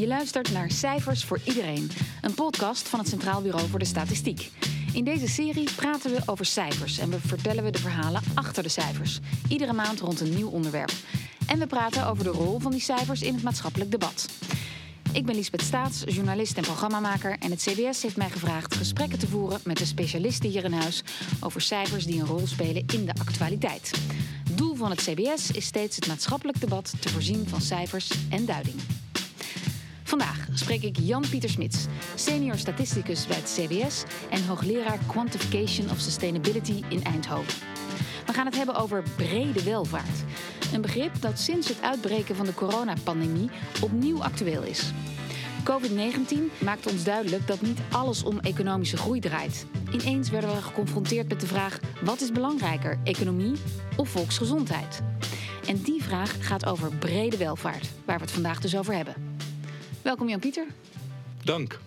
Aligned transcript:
Je 0.00 0.06
luistert 0.06 0.52
naar 0.52 0.70
Cijfers 0.70 1.24
voor 1.24 1.40
Iedereen, 1.44 1.90
een 2.22 2.34
podcast 2.34 2.88
van 2.88 2.98
het 2.98 3.08
Centraal 3.08 3.42
Bureau 3.42 3.68
voor 3.68 3.78
de 3.78 3.84
Statistiek. 3.84 4.50
In 4.92 5.04
deze 5.04 5.28
serie 5.28 5.70
praten 5.76 6.10
we 6.10 6.22
over 6.26 6.44
cijfers 6.44 6.98
en 6.98 7.10
we 7.10 7.20
vertellen 7.20 7.64
we 7.64 7.70
de 7.70 7.78
verhalen 7.78 8.22
achter 8.34 8.62
de 8.62 8.68
cijfers. 8.68 9.20
Iedere 9.48 9.72
maand 9.72 10.00
rond 10.00 10.20
een 10.20 10.34
nieuw 10.34 10.48
onderwerp. 10.48 10.92
En 11.46 11.58
we 11.58 11.66
praten 11.66 12.06
over 12.06 12.24
de 12.24 12.30
rol 12.30 12.58
van 12.58 12.70
die 12.70 12.80
cijfers 12.80 13.22
in 13.22 13.34
het 13.34 13.42
maatschappelijk 13.42 13.90
debat. 13.90 14.28
Ik 15.12 15.26
ben 15.26 15.34
Liesbeth 15.34 15.62
Staats, 15.62 16.02
journalist 16.06 16.56
en 16.56 16.62
programmamaker. 16.62 17.36
En 17.38 17.50
het 17.50 17.62
CBS 17.62 18.02
heeft 18.02 18.16
mij 18.16 18.30
gevraagd 18.30 18.74
gesprekken 18.74 19.18
te 19.18 19.28
voeren 19.28 19.60
met 19.64 19.78
de 19.78 19.86
specialisten 19.86 20.50
hier 20.50 20.64
in 20.64 20.72
huis 20.72 21.02
over 21.40 21.60
cijfers 21.60 22.06
die 22.06 22.20
een 22.20 22.26
rol 22.26 22.46
spelen 22.46 22.84
in 22.86 23.04
de 23.04 23.14
actualiteit. 23.18 23.90
Doel 24.54 24.74
van 24.74 24.90
het 24.90 25.00
CBS 25.00 25.50
is 25.50 25.64
steeds 25.64 25.96
het 25.96 26.06
maatschappelijk 26.06 26.60
debat 26.60 26.92
te 27.00 27.08
voorzien 27.08 27.48
van 27.48 27.60
cijfers 27.60 28.10
en 28.30 28.46
duiding. 28.46 28.80
Vandaag 30.10 30.46
spreek 30.54 30.82
ik 30.82 30.98
Jan-Pieter 30.98 31.48
Smits, 31.48 31.86
senior 32.14 32.56
statisticus 32.56 33.26
bij 33.26 33.36
het 33.36 33.58
CBS 33.58 34.04
en 34.30 34.46
hoogleraar 34.46 34.98
Quantification 35.06 35.90
of 35.90 35.98
Sustainability 35.98 36.82
in 36.88 37.04
Eindhoven. 37.04 37.54
We 38.26 38.32
gaan 38.32 38.46
het 38.46 38.56
hebben 38.56 38.74
over 38.74 39.02
brede 39.16 39.62
welvaart. 39.62 40.24
Een 40.72 40.80
begrip 40.80 41.20
dat 41.20 41.38
sinds 41.38 41.68
het 41.68 41.82
uitbreken 41.82 42.36
van 42.36 42.46
de 42.46 42.54
coronapandemie 42.54 43.50
opnieuw 43.82 44.22
actueel 44.22 44.62
is. 44.62 44.92
COVID-19 45.64 46.58
maakt 46.58 46.92
ons 46.92 47.04
duidelijk 47.04 47.46
dat 47.46 47.60
niet 47.60 47.80
alles 47.90 48.22
om 48.22 48.38
economische 48.38 48.96
groei 48.96 49.20
draait. 49.20 49.66
Ineens 49.92 50.30
werden 50.30 50.54
we 50.54 50.62
geconfronteerd 50.62 51.28
met 51.28 51.40
de 51.40 51.46
vraag: 51.46 51.80
wat 52.02 52.20
is 52.20 52.32
belangrijker, 52.32 52.98
economie 53.04 53.56
of 53.96 54.08
volksgezondheid? 54.08 55.00
En 55.66 55.82
die 55.82 56.02
vraag 56.02 56.46
gaat 56.46 56.66
over 56.66 56.96
brede 56.96 57.36
welvaart, 57.36 57.90
waar 58.04 58.16
we 58.16 58.22
het 58.22 58.32
vandaag 58.32 58.60
dus 58.60 58.76
over 58.76 58.94
hebben. 58.94 59.29
Welkom 60.02 60.28
Jan-Pieter. 60.28 60.66
Dank. 61.44 61.78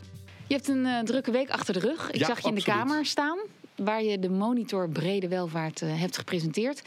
Je 0.47 0.53
hebt 0.53 0.67
een 0.67 0.85
uh, 0.85 0.99
drukke 0.99 1.31
week 1.31 1.49
achter 1.49 1.73
de 1.73 1.79
rug. 1.79 2.11
Ik 2.11 2.19
Ja, 2.19 2.25
zag 2.25 2.39
je 2.39 2.47
in 2.47 2.55
de 2.55 2.63
kamer 2.63 3.05
staan, 3.05 3.37
waar 3.75 4.03
je 4.03 4.19
de 4.19 4.29
monitor 4.29 4.89
brede 4.89 5.27
welvaart 5.27 5.81
eh, 5.81 5.99
hebt 5.99 6.17
gepresenteerd. 6.17 6.81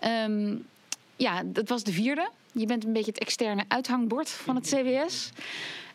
Ehm, 0.00 0.56
ja, 1.16 1.42
dat 1.44 1.68
was 1.68 1.84
de 1.84 1.92
vierde. 1.92 2.30
Je 2.52 2.66
bent 2.66 2.84
een 2.84 2.92
beetje 2.92 3.10
het 3.10 3.20
externe 3.20 3.64
uithangbord 3.68 4.30
van 4.30 4.54
het 4.54 4.66
CBS. 4.66 5.30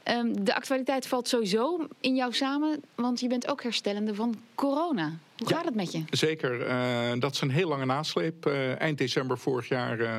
Ehm, 0.03 0.33
de 0.43 0.55
actualiteit 0.55 1.07
valt 1.07 1.27
sowieso 1.27 1.87
in 1.99 2.15
jou 2.15 2.33
samen, 2.33 2.83
want 2.95 3.19
je 3.19 3.27
bent 3.27 3.47
ook 3.47 3.63
herstellende 3.63 4.15
van 4.15 4.35
corona. 4.55 5.17
Hoe 5.37 5.49
Ja. 5.49 5.55
gaat 5.55 5.65
het 5.65 5.75
met 5.75 5.91
je? 5.91 6.03
Zeker, 6.09 6.61
eh, 6.61 7.11
dat 7.19 7.33
is 7.33 7.41
een 7.41 7.49
heel 7.49 7.67
lange 7.67 7.85
nasleep. 7.85 8.45
Eh, 8.45 8.79
eind 8.79 8.97
december 8.97 9.37
vorig 9.37 9.67
jaar 9.67 9.99
eh, 9.99 10.17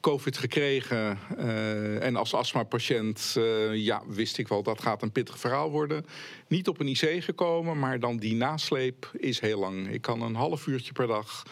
COVID 0.00 0.36
gekregen. 0.38 1.18
en 2.00 2.16
als 2.16 2.34
astmapatiënt 2.34 3.36
ja, 3.72 4.02
wist 4.06 4.38
ik 4.38 4.48
wel 4.48 4.62
dat 4.62 4.82
gaat 4.82 5.02
een 5.02 5.12
pittig 5.12 5.38
verhaal 5.38 5.70
worden. 5.70 6.04
Niet 6.48 6.68
op 6.68 6.80
een 6.80 6.88
IC 6.88 7.22
gekomen, 7.24 7.78
maar 7.78 8.00
dan 8.00 8.16
die 8.16 8.34
nasleep 8.34 9.10
is 9.12 9.40
heel 9.40 9.58
lang. 9.58 9.88
Ik 9.92 10.00
kan 10.02 10.22
een 10.22 10.34
half 10.34 10.66
uurtje 10.66 10.92
per 10.92 11.06
dag 11.06 11.42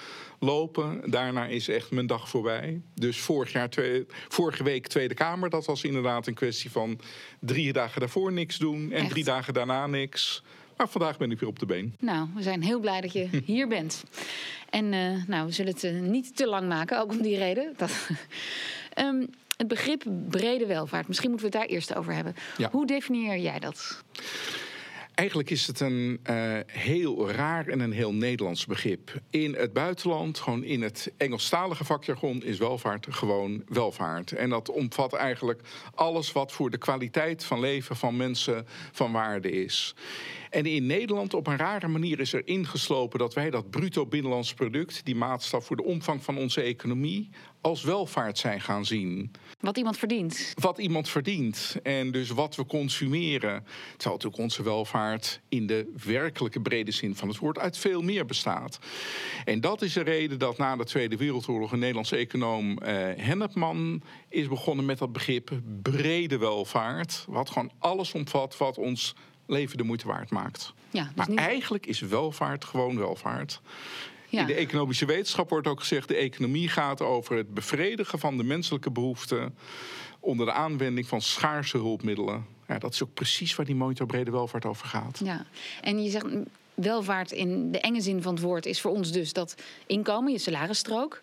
lopen. 0.42 1.10
Daarna 1.10 1.46
is 1.46 1.68
echt 1.68 1.90
mijn 1.90 2.06
dag 2.06 2.28
voorbij. 2.28 2.80
Dus 2.94 3.18
vorig 3.20 3.52
jaar, 3.52 3.70
twee- 3.70 4.06
vorige 4.28 4.64
week 4.64 4.86
Tweede 4.86 5.14
Kamer, 5.14 5.50
dat 5.50 5.66
was 5.66 5.84
inderdaad 5.84 6.26
een 6.26 6.34
kwestie 6.34 6.70
van 6.70 6.98
drie 7.40 7.72
dagen 7.72 8.00
daarvoor 8.00 8.32
niks 8.32 8.58
doen 8.58 8.92
en 8.92 9.00
Echt? 9.00 9.10
drie 9.10 9.24
dagen 9.24 9.54
daarna 9.54 9.86
niks. 9.86 10.42
Maar 10.76 10.88
vandaag 10.88 11.18
ben 11.18 11.30
ik 11.30 11.40
weer 11.40 11.48
op 11.48 11.58
de 11.58 11.66
been. 11.66 11.94
Nou, 11.98 12.28
we 12.34 12.42
zijn 12.42 12.62
heel 12.62 12.80
blij 12.80 13.00
dat 13.00 13.12
je 13.12 13.28
hier 13.44 13.68
bent. 13.68 14.02
En 14.70 14.92
eh, 14.92 15.26
nou, 15.26 15.46
we 15.46 15.52
zullen 15.52 15.72
het 15.72 15.84
eh, 15.84 15.92
niet 16.00 16.36
te 16.36 16.46
lang 16.46 16.68
maken, 16.68 17.00
ook 17.00 17.10
om 17.10 17.22
die 17.22 17.38
reden. 17.38 17.74
Dat, 17.76 17.90
Ehm, 18.94 19.26
het 19.56 19.68
begrip 19.68 20.04
brede 20.28 20.66
welvaart, 20.66 21.08
misschien 21.08 21.30
moeten 21.30 21.50
we 21.50 21.56
het 21.58 21.66
daar 21.68 21.76
eerst 21.76 21.94
over 21.94 22.14
hebben. 22.14 22.34
Ja. 22.56 22.68
Hoe 22.70 22.86
definieer 22.86 23.38
jij 23.38 23.58
dat? 23.58 24.02
Eigenlijk 25.14 25.50
is 25.50 25.66
het 25.66 25.80
een 25.80 26.20
eh, 26.22 26.58
heel 26.66 27.30
raar 27.30 27.66
en 27.66 27.80
een 27.80 27.92
heel 27.92 28.14
Nederlands 28.14 28.66
begrip. 28.66 29.20
In 29.30 29.54
het 29.54 29.72
buitenland, 29.72 30.38
gewoon 30.38 30.64
in 30.64 30.82
het 30.82 31.12
Engelstalige 31.16 31.84
vakjargon, 31.84 32.42
is 32.42 32.58
welvaart 32.58 33.06
gewoon 33.10 33.62
welvaart. 33.68 34.32
En 34.32 34.50
dat 34.50 34.70
omvat 34.70 35.12
eigenlijk 35.12 35.60
alles 35.94 36.32
wat 36.32 36.52
voor 36.52 36.70
de 36.70 36.78
kwaliteit 36.78 37.44
van 37.44 37.60
leven 37.60 37.96
van 37.96 38.16
mensen 38.16 38.66
van 38.92 39.12
waarde 39.12 39.50
is. 39.50 39.94
En 40.50 40.66
in 40.66 40.86
Nederland 40.86 41.34
op 41.34 41.46
een 41.46 41.56
rare 41.56 41.88
manier 41.88 42.20
is 42.20 42.32
er 42.32 42.46
ingeslopen 42.46 43.18
dat 43.18 43.34
wij 43.34 43.50
dat 43.50 43.70
bruto 43.70 44.06
binnenlands 44.06 44.54
product, 44.54 45.04
die 45.04 45.16
maatstaf 45.16 45.66
voor 45.66 45.76
de 45.76 45.84
omvang 45.84 46.24
van 46.24 46.38
onze 46.38 46.60
economie, 46.60 47.30
als 47.62 47.82
welvaart 47.82 48.38
zijn 48.38 48.60
gaan 48.60 48.84
zien 48.84 49.30
Wat 49.60 49.76
iemand 49.76 49.98
verdient. 49.98 50.54
wat 50.60 50.78
iemand 50.78 51.08
verdient 51.08 51.76
en 51.82 52.10
dus 52.10 52.30
wat 52.30 52.56
we 52.56 52.66
consumeren. 52.66 53.64
Terwijl 53.90 54.14
natuurlijk 54.14 54.42
onze 54.42 54.62
welvaart 54.62 55.40
in 55.48 55.66
de 55.66 55.92
werkelijke 56.04 56.60
brede 56.60 56.90
zin 56.90 57.16
van 57.16 57.28
het 57.28 57.38
woord 57.38 57.58
uit 57.58 57.78
veel 57.78 58.02
meer 58.02 58.26
bestaat. 58.26 58.78
En 59.44 59.60
dat 59.60 59.82
is 59.82 59.92
de 59.92 60.02
reden 60.02 60.38
dat 60.38 60.58
na 60.58 60.76
de 60.76 60.84
Tweede 60.84 61.16
Wereldoorlog 61.16 61.72
een 61.72 61.78
Nederlandse 61.78 62.16
econoom 62.16 62.78
eh, 62.78 62.94
Hennepman 63.16 64.02
is 64.28 64.48
begonnen 64.48 64.84
met 64.84 64.98
dat 64.98 65.12
begrip 65.12 65.50
brede 65.82 66.38
welvaart. 66.38 67.24
Wat 67.28 67.50
gewoon 67.50 67.70
alles 67.78 68.12
omvat 68.12 68.56
wat 68.56 68.78
ons 68.78 69.14
leven 69.46 69.76
de 69.76 69.84
moeite 69.84 70.06
waard 70.06 70.30
maakt. 70.30 70.72
Ja, 70.90 71.02
dus 71.04 71.12
Maar 71.14 71.28
niet, 71.28 71.38
eigenlijk 71.38 71.86
is 71.86 72.00
welvaart 72.00 72.64
gewoon 72.64 72.98
welvaart. 72.98 73.60
Ja. 74.32 74.40
In 74.40 74.46
de 74.46 74.54
economische 74.54 75.06
wetenschap 75.06 75.50
wordt 75.50 75.66
ook 75.66 75.80
gezegd... 75.80 76.08
de 76.08 76.16
economie 76.16 76.68
gaat 76.68 77.00
over 77.00 77.36
het 77.36 77.54
bevredigen 77.54 78.18
van 78.18 78.36
de 78.36 78.44
menselijke 78.44 78.90
behoeften... 78.90 79.54
onder 80.20 80.46
de 80.46 80.52
aanwending 80.52 81.06
van 81.06 81.20
schaarse 81.20 81.76
hulpmiddelen. 81.76 82.46
Ja, 82.68 82.78
dat 82.78 82.92
is 82.92 83.02
ook 83.02 83.14
precies 83.14 83.54
waar 83.54 83.66
die 83.66 83.74
monitor 83.74 84.06
brede 84.06 84.30
welvaart 84.30 84.64
over 84.64 84.86
gaat. 84.86 85.20
ja. 85.24 85.46
En 85.80 86.02
je 86.02 86.10
zegt 86.10 86.26
welvaart 86.74 87.32
in 87.32 87.72
de 87.72 87.80
enge 87.80 88.00
zin 88.00 88.22
van 88.22 88.34
het 88.34 88.42
woord 88.42 88.66
is 88.66 88.80
voor 88.80 88.90
ons 88.90 89.12
dus 89.12 89.32
dat 89.32 89.54
inkomen, 89.86 90.32
je 90.32 90.38
salarisstrook. 90.38 91.22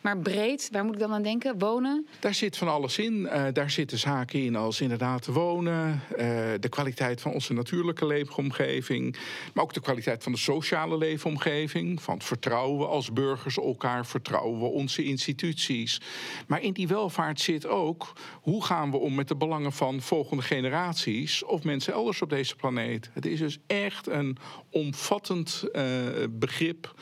Maar 0.00 0.18
breed, 0.18 0.68
waar 0.72 0.84
moet 0.84 0.94
ik 0.94 1.00
dan 1.00 1.12
aan 1.12 1.22
denken? 1.22 1.58
Wonen, 1.58 2.06
Daar 2.20 2.34
zit 2.34 2.56
van 2.56 2.68
alles 2.68 2.98
in. 2.98 3.26
Eh, 3.26 3.44
daar 3.52 3.70
zitten 3.70 3.98
zaken 3.98 4.44
in 4.44 4.56
als 4.56 4.80
inderdaad 4.80 5.26
wonen... 5.26 6.02
eh, 6.16 6.26
de 6.60 6.68
kwaliteit 6.68 7.20
van 7.20 7.32
onze 7.32 7.52
natuurlijke 7.52 8.06
leefomgeving... 8.06 9.16
maar 9.54 9.64
ook 9.64 9.72
de 9.72 9.80
kwaliteit 9.80 10.22
van 10.22 10.32
de 10.32 10.38
sociale 10.38 10.98
leefomgeving. 10.98 12.02
Van 12.02 12.22
vertrouwen 12.22 12.78
we 12.78 12.86
als 12.86 13.12
burgers 13.12 13.56
elkaar, 13.56 14.06
vertrouwen 14.06 14.60
we 14.60 14.66
onze 14.66 15.04
instituties. 15.04 16.00
Maar 16.46 16.62
in 16.62 16.72
die 16.72 16.88
welvaart 16.88 17.40
zit 17.40 17.66
ook... 17.66 18.12
hoe 18.40 18.64
gaan 18.64 18.90
we 18.90 18.96
om 18.96 19.14
met 19.14 19.28
de 19.28 19.36
belangen 19.36 19.72
van 19.72 20.00
volgende 20.00 20.42
generaties... 20.42 21.44
of 21.44 21.64
mensen 21.64 21.92
elders 21.92 22.22
op 22.22 22.30
deze 22.30 22.56
planeet. 22.56 23.10
Het 23.12 23.26
is 23.26 23.38
dus 23.38 23.58
echt 23.66 24.06
een 24.06 24.36
omvattend 24.70 25.64
eh, 25.72 25.84
begrip... 26.30 26.94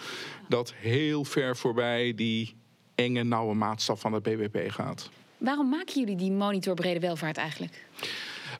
dat 0.48 0.74
heel 0.76 1.24
ver 1.24 1.56
voorbij 1.56 2.14
die 2.14 2.57
enge, 2.98 3.22
nauwe 3.24 3.54
maatstaf 3.54 4.00
van 4.00 4.12
het 4.12 4.22
BBP 4.22 4.70
gaat. 4.70 5.10
waarom 5.36 5.68
maken 5.68 6.00
jullie 6.00 6.16
die 6.16 6.30
monitor 6.32 6.74
brede 6.74 7.00
welvaart 7.00 7.36
eigenlijk? 7.36 7.86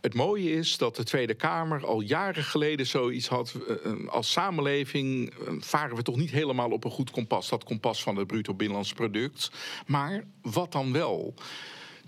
Het 0.01 0.15
mooie 0.15 0.51
is 0.51 0.77
dat 0.79 0.97
de 0.97 1.05
Tweede 1.05 1.35
Kamer 1.35 1.87
al 1.87 2.01
jaren 2.01 2.45
geleden 2.45 2.87
zoiets 2.87 3.29
had. 3.29 3.55
eh, 3.85 4.09
Als 4.09 4.33
samenleving 4.33 5.31
eh, 5.31 5.53
varen 5.61 5.97
we 5.97 6.03
toch 6.03 6.17
niet 6.17 6.31
helemaal 6.31 6.71
op 6.71 6.85
een 6.85 6.91
goed 6.91 7.11
kompas. 7.11 7.49
Dat 7.49 7.65
kompas 7.65 8.03
van 8.03 8.17
het 8.17 8.27
bruto 8.27 8.55
binnenlands 8.55 8.93
product. 8.93 9.51
Maar 9.87 10.25
wat 10.43 10.73
dan 10.73 10.93
wel? 10.93 11.35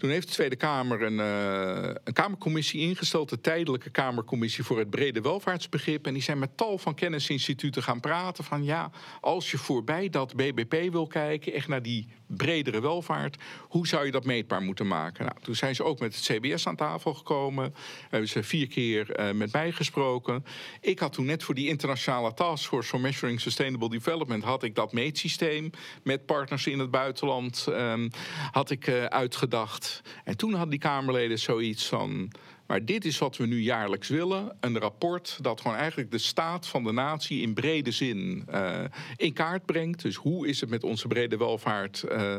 Toen 0.00 0.10
heeft 0.10 0.28
de 0.28 0.34
Tweede 0.34 0.56
Kamer 0.56 1.02
een, 1.02 1.20
eh, 1.20 1.94
een 2.04 2.12
Kamercommissie 2.12 2.80
ingesteld, 2.80 3.28
de 3.28 3.40
tijdelijke 3.40 3.90
Kamercommissie 3.90 4.64
voor 4.64 4.78
het 4.78 4.90
brede 4.90 5.20
welvaartsbegrip. 5.20 6.06
En 6.06 6.12
die 6.12 6.22
zijn 6.22 6.38
met 6.38 6.56
tal 6.56 6.78
van 6.78 6.94
kennisinstituten 6.94 7.82
gaan 7.82 8.00
praten 8.00 8.44
van 8.44 8.64
ja, 8.64 8.90
als 9.20 9.50
je 9.50 9.58
voorbij 9.58 10.08
dat 10.08 10.36
BBP 10.36 10.92
wil 10.92 11.06
kijken, 11.06 11.52
echt 11.52 11.68
naar 11.68 11.82
die 11.82 12.08
bredere 12.26 12.80
welvaart, 12.80 13.42
hoe 13.60 13.86
zou 13.86 14.04
je 14.04 14.10
dat 14.10 14.24
meetbaar 14.24 14.62
moeten 14.62 14.86
maken? 14.86 15.24
Nou, 15.24 15.36
toen 15.42 15.54
zijn 15.54 15.74
ze 15.74 15.84
ook 15.84 15.98
met 15.98 16.14
het 16.14 16.24
CBS 16.24 16.66
aan 16.66 16.76
tafel 16.76 17.14
gekomen, 17.14 17.74
hebben 18.08 18.28
ze 18.28 18.42
vier 18.42 18.66
keer 18.66 19.10
eh, 19.10 19.32
met 19.32 19.52
mij 19.52 19.72
gesproken. 19.72 20.44
Ik 20.80 20.98
had 20.98 21.12
toen 21.12 21.26
net 21.26 21.42
voor 21.42 21.54
die 21.54 21.68
internationale 21.68 22.34
taskforce 22.34 22.88
for 22.88 23.00
Measuring 23.00 23.40
Sustainable 23.40 23.88
Development 23.88 24.44
had 24.44 24.62
ik 24.62 24.74
dat 24.74 24.92
meetsysteem 24.92 25.70
met 26.02 26.26
partners 26.26 26.66
in 26.66 26.78
het 26.78 26.90
buitenland 26.90 27.66
ehm, 27.66 28.08
had 28.50 28.70
ik 28.70 28.86
eh, 28.86 29.04
uitgedacht. 29.04 29.89
En 30.24 30.36
toen 30.36 30.50
hadden 30.50 30.70
die 30.70 30.78
Kamerleden 30.78 31.38
zoiets 31.38 31.86
van. 31.86 32.30
Maar 32.70 32.84
dit 32.84 33.04
is 33.04 33.18
wat 33.18 33.36
we 33.36 33.46
nu 33.46 33.60
jaarlijks 33.60 34.08
willen. 34.08 34.56
Een 34.60 34.78
rapport 34.78 35.38
dat 35.42 35.60
gewoon 35.60 35.76
eigenlijk 35.76 36.10
de 36.10 36.18
staat 36.18 36.66
van 36.66 36.84
de 36.84 36.92
natie 36.92 37.42
in 37.42 37.54
brede 37.54 37.90
zin 37.90 38.44
eh, 38.46 38.84
in 39.16 39.32
kaart 39.32 39.64
brengt. 39.64 40.02
Dus 40.02 40.14
hoe 40.16 40.48
is 40.48 40.60
het 40.60 40.70
met 40.70 40.84
onze 40.84 41.06
brede 41.06 41.36
welvaart 41.36 42.02
eh, 42.02 42.36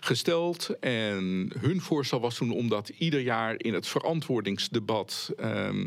gesteld? 0.00 0.78
En 0.80 1.52
hun 1.58 1.80
voorstel 1.80 2.20
was 2.20 2.36
toen 2.36 2.50
om 2.50 2.68
dat 2.68 2.88
ieder 2.88 3.20
jaar 3.20 3.54
in 3.56 3.74
het 3.74 3.88
verantwoordingsdebat 3.88 5.32
ehm, 5.36 5.86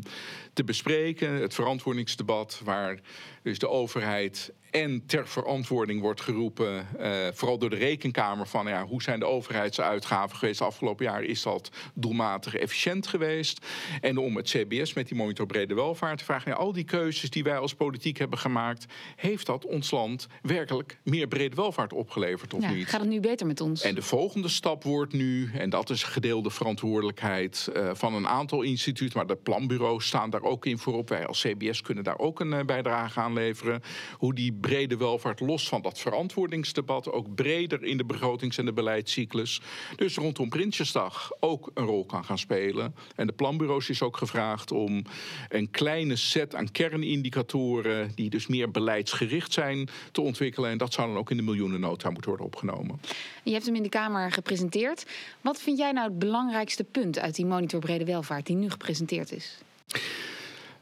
te 0.53 0.63
bespreken. 0.63 1.33
Het 1.33 1.53
verantwoordingsdebat 1.53 2.61
waar 2.63 2.99
dus 3.43 3.59
de 3.59 3.69
overheid 3.69 4.51
en 4.71 5.05
ter 5.05 5.27
verantwoording 5.27 6.01
wordt 6.01 6.21
geroepen, 6.21 6.87
eh, 6.99 7.27
vooral 7.33 7.57
door 7.57 7.69
de 7.69 7.75
rekenkamer, 7.75 8.47
van 8.47 8.67
ja, 8.67 8.85
hoe 8.85 9.01
zijn 9.01 9.19
de 9.19 9.25
overheidsuitgaven 9.25 10.37
geweest 10.37 10.59
de 10.59 10.65
afgelopen 10.65 11.05
jaar? 11.05 11.23
Is 11.23 11.41
dat 11.41 11.71
doelmatig 11.93 12.55
efficiënt 12.55 13.07
geweest? 13.07 13.65
En 14.01 14.17
om 14.17 14.35
het 14.35 14.49
CBS 14.49 14.93
met 14.93 15.07
die 15.07 15.17
monitor 15.17 15.45
brede 15.45 15.73
welvaart 15.73 16.17
te 16.17 16.23
vragen... 16.23 16.51
Ja, 16.51 16.57
al 16.57 16.71
die 16.71 16.83
keuzes 16.83 17.29
die 17.29 17.43
wij 17.43 17.57
als 17.57 17.73
politiek 17.73 18.17
hebben 18.17 18.39
gemaakt... 18.39 18.85
heeft 19.15 19.45
dat 19.45 19.65
ons 19.65 19.91
land 19.91 20.27
werkelijk 20.41 20.99
meer 21.03 21.27
brede 21.27 21.55
welvaart 21.55 21.93
opgeleverd 21.93 22.53
of 22.53 22.61
Ja, 22.61 22.71
niet? 22.71 22.87
gaat 22.87 22.99
het 23.01 23.09
nu 23.09 23.19
beter 23.19 23.47
met 23.47 23.61
ons? 23.61 23.81
En 23.81 23.95
de 23.95 24.01
volgende 24.01 24.47
stap 24.47 24.83
wordt 24.83 25.13
nu, 25.13 25.49
en 25.53 25.69
dat 25.69 25.89
is 25.89 26.03
gedeelde 26.03 26.49
verantwoordelijkheid 26.49 27.69
eh, 27.73 27.89
van 27.93 28.13
een 28.13 28.27
aantal 28.27 28.61
instituten, 28.61 29.17
maar 29.17 29.27
de 29.27 29.35
planbureaus 29.35 30.05
staan 30.05 30.29
daar 30.29 30.43
ook 30.43 30.65
in 30.65 30.77
voorop. 30.77 31.09
Wij 31.09 31.27
als 31.27 31.41
CBS 31.41 31.81
kunnen 31.81 32.03
daar 32.03 32.17
ook 32.17 32.39
een 32.39 32.53
eh, 32.53 32.65
bijdrage 32.65 33.19
aan 33.19 33.33
leveren. 33.33 33.81
Hoe 34.13 34.33
die 34.33 34.53
brede 34.53 34.97
welvaart 34.97 35.39
los 35.39 35.67
van 35.67 35.81
dat 35.81 35.99
verantwoordingsdebat 35.99 37.11
ook 37.11 37.35
breder 37.35 37.83
in 37.83 37.97
de 37.97 38.05
begrotings- 38.05 38.57
en 38.57 38.65
de 38.65 38.73
beleidscyclus, 38.73 39.61
dus 39.95 40.15
rondom 40.15 40.49
Prinsjesdag, 40.49 41.31
ook 41.39 41.71
een 41.73 41.85
rol 41.85 42.05
kan 42.05 42.25
gaan 42.25 42.37
spelen. 42.37 42.95
En 43.15 43.27
de 43.27 43.33
planbureaus 43.33 43.67
is 43.77 44.01
ook 44.01 44.17
gevraagd 44.17 44.71
om 44.71 45.03
een 45.49 45.71
kleine 45.71 46.15
set 46.15 46.55
aan 46.55 46.71
kernindicatoren, 46.71 48.11
die 48.15 48.29
dus 48.29 48.47
meer 48.47 48.71
beleidsgericht 48.71 49.53
zijn, 49.53 49.89
te 50.11 50.21
ontwikkelen. 50.21 50.69
En 50.69 50.77
dat 50.77 50.93
zou 50.93 51.07
dan 51.07 51.17
ook 51.17 51.31
in 51.31 51.37
de 51.37 51.43
miljoenennota 51.43 52.09
moeten 52.09 52.29
worden 52.29 52.47
opgenomen. 52.47 53.01
Je 53.43 53.51
hebt 53.51 53.65
hem 53.65 53.75
in 53.75 53.83
de 53.83 53.89
Kamer 53.89 54.31
gepresenteerd. 54.31 55.05
Wat 55.41 55.61
vind 55.61 55.77
jij 55.77 55.91
nou 55.91 56.07
het 56.07 56.19
belangrijkste 56.19 56.83
punt 56.83 57.19
uit 57.19 57.35
die 57.35 57.45
monitor 57.45 57.79
brede 57.79 58.05
welvaart 58.05 58.45
die 58.45 58.55
nu 58.55 58.69
gepresenteerd 58.69 59.31
is? 59.31 59.57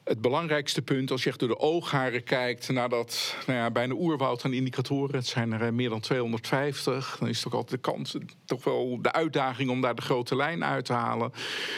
Het 0.07 0.21
belangrijkste 0.21 0.81
punt, 0.81 1.11
als 1.11 1.23
je 1.23 1.29
echt 1.29 1.39
door 1.39 1.47
de 1.47 1.59
oogharen 1.59 2.23
kijkt 2.23 2.69
naar 2.69 2.89
dat 2.89 3.35
nou 3.47 3.59
ja, 3.59 3.71
bijna 3.71 3.93
oerwoud 3.93 4.45
aan 4.45 4.53
indicatoren, 4.53 5.15
het 5.15 5.27
zijn 5.27 5.51
er 5.51 5.61
eh, 5.61 5.71
meer 5.71 5.89
dan 5.89 5.99
250, 5.99 7.17
dan 7.19 7.27
is 7.27 7.41
toch 7.41 7.53
altijd 7.53 7.83
de 7.83 7.91
kans, 7.91 8.17
toch 8.45 8.63
wel 8.63 9.01
de 9.01 9.11
uitdaging 9.11 9.69
om 9.69 9.81
daar 9.81 9.95
de 9.95 10.01
grote 10.01 10.35
lijn 10.35 10.63
uit 10.63 10.85
te 10.85 10.93
halen. 10.93 11.31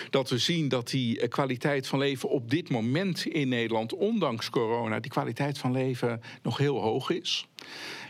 Dat 0.09 0.29
we 0.29 0.37
zien 0.37 0.67
dat 0.67 0.89
die 0.89 1.19
eh, 1.19 1.29
kwaliteit 1.29 1.87
van 1.87 1.99
leven 1.99 2.29
op 2.29 2.49
dit 2.49 2.69
moment 2.69 3.25
in 3.25 3.49
Nederland, 3.49 3.93
ondanks 3.93 4.49
corona, 4.49 4.99
die 4.99 5.11
kwaliteit 5.11 5.57
van 5.57 5.71
leven 5.71 6.21
nog 6.41 6.57
heel 6.57 6.81
hoog 6.81 7.09
is. 7.09 7.47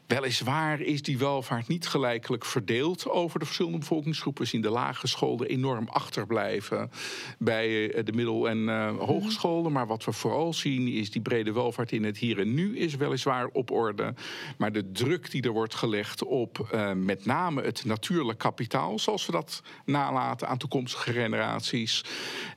Weliswaar 0.09 0.81
is 0.81 1.01
die 1.01 1.17
welvaart 1.17 1.67
niet 1.67 1.87
gelijkelijk 1.87 2.45
verdeeld 2.45 3.09
over 3.09 3.39
de 3.39 3.45
verschillende 3.45 3.77
bevolkingsgroepen. 3.77 4.43
We 4.43 4.49
zien 4.49 4.61
de 4.61 4.69
lage 4.69 5.07
scholen 5.07 5.47
enorm 5.47 5.87
achterblijven 5.87 6.91
bij 7.39 7.91
eh, 7.91 8.05
de 8.05 8.11
middel- 8.11 8.49
en 8.49 8.57
uh, 8.57 8.97
hogescholen. 8.97 9.71
Maar 9.71 9.87
wat 9.87 10.03
we 10.03 10.11
vooral 10.11 10.53
zien 10.53 10.87
is 10.87 11.11
die 11.11 11.21
brede 11.21 11.51
welvaart 11.51 11.91
in 11.91 12.03
het 12.03 12.17
hier 12.17 12.39
en 12.39 12.53
nu 12.53 12.77
is 12.77 12.95
weliswaar 12.95 13.47
op 13.47 13.71
orde. 13.71 14.13
Maar 14.57 14.71
de 14.71 14.91
druk 14.91 15.31
die 15.31 15.41
er 15.41 15.51
wordt 15.51 15.75
gelegd 15.75 16.23
op 16.23 16.69
uh, 16.73 16.91
met 16.93 17.25
name 17.25 17.61
het 17.61 17.85
natuurlijk 17.85 18.39
kapitaal, 18.39 18.99
zoals 18.99 19.25
we 19.25 19.31
dat 19.31 19.61
nalaten 19.85 20.47
aan 20.47 20.57
toekomstige 20.57 21.11
generaties, 21.11 22.03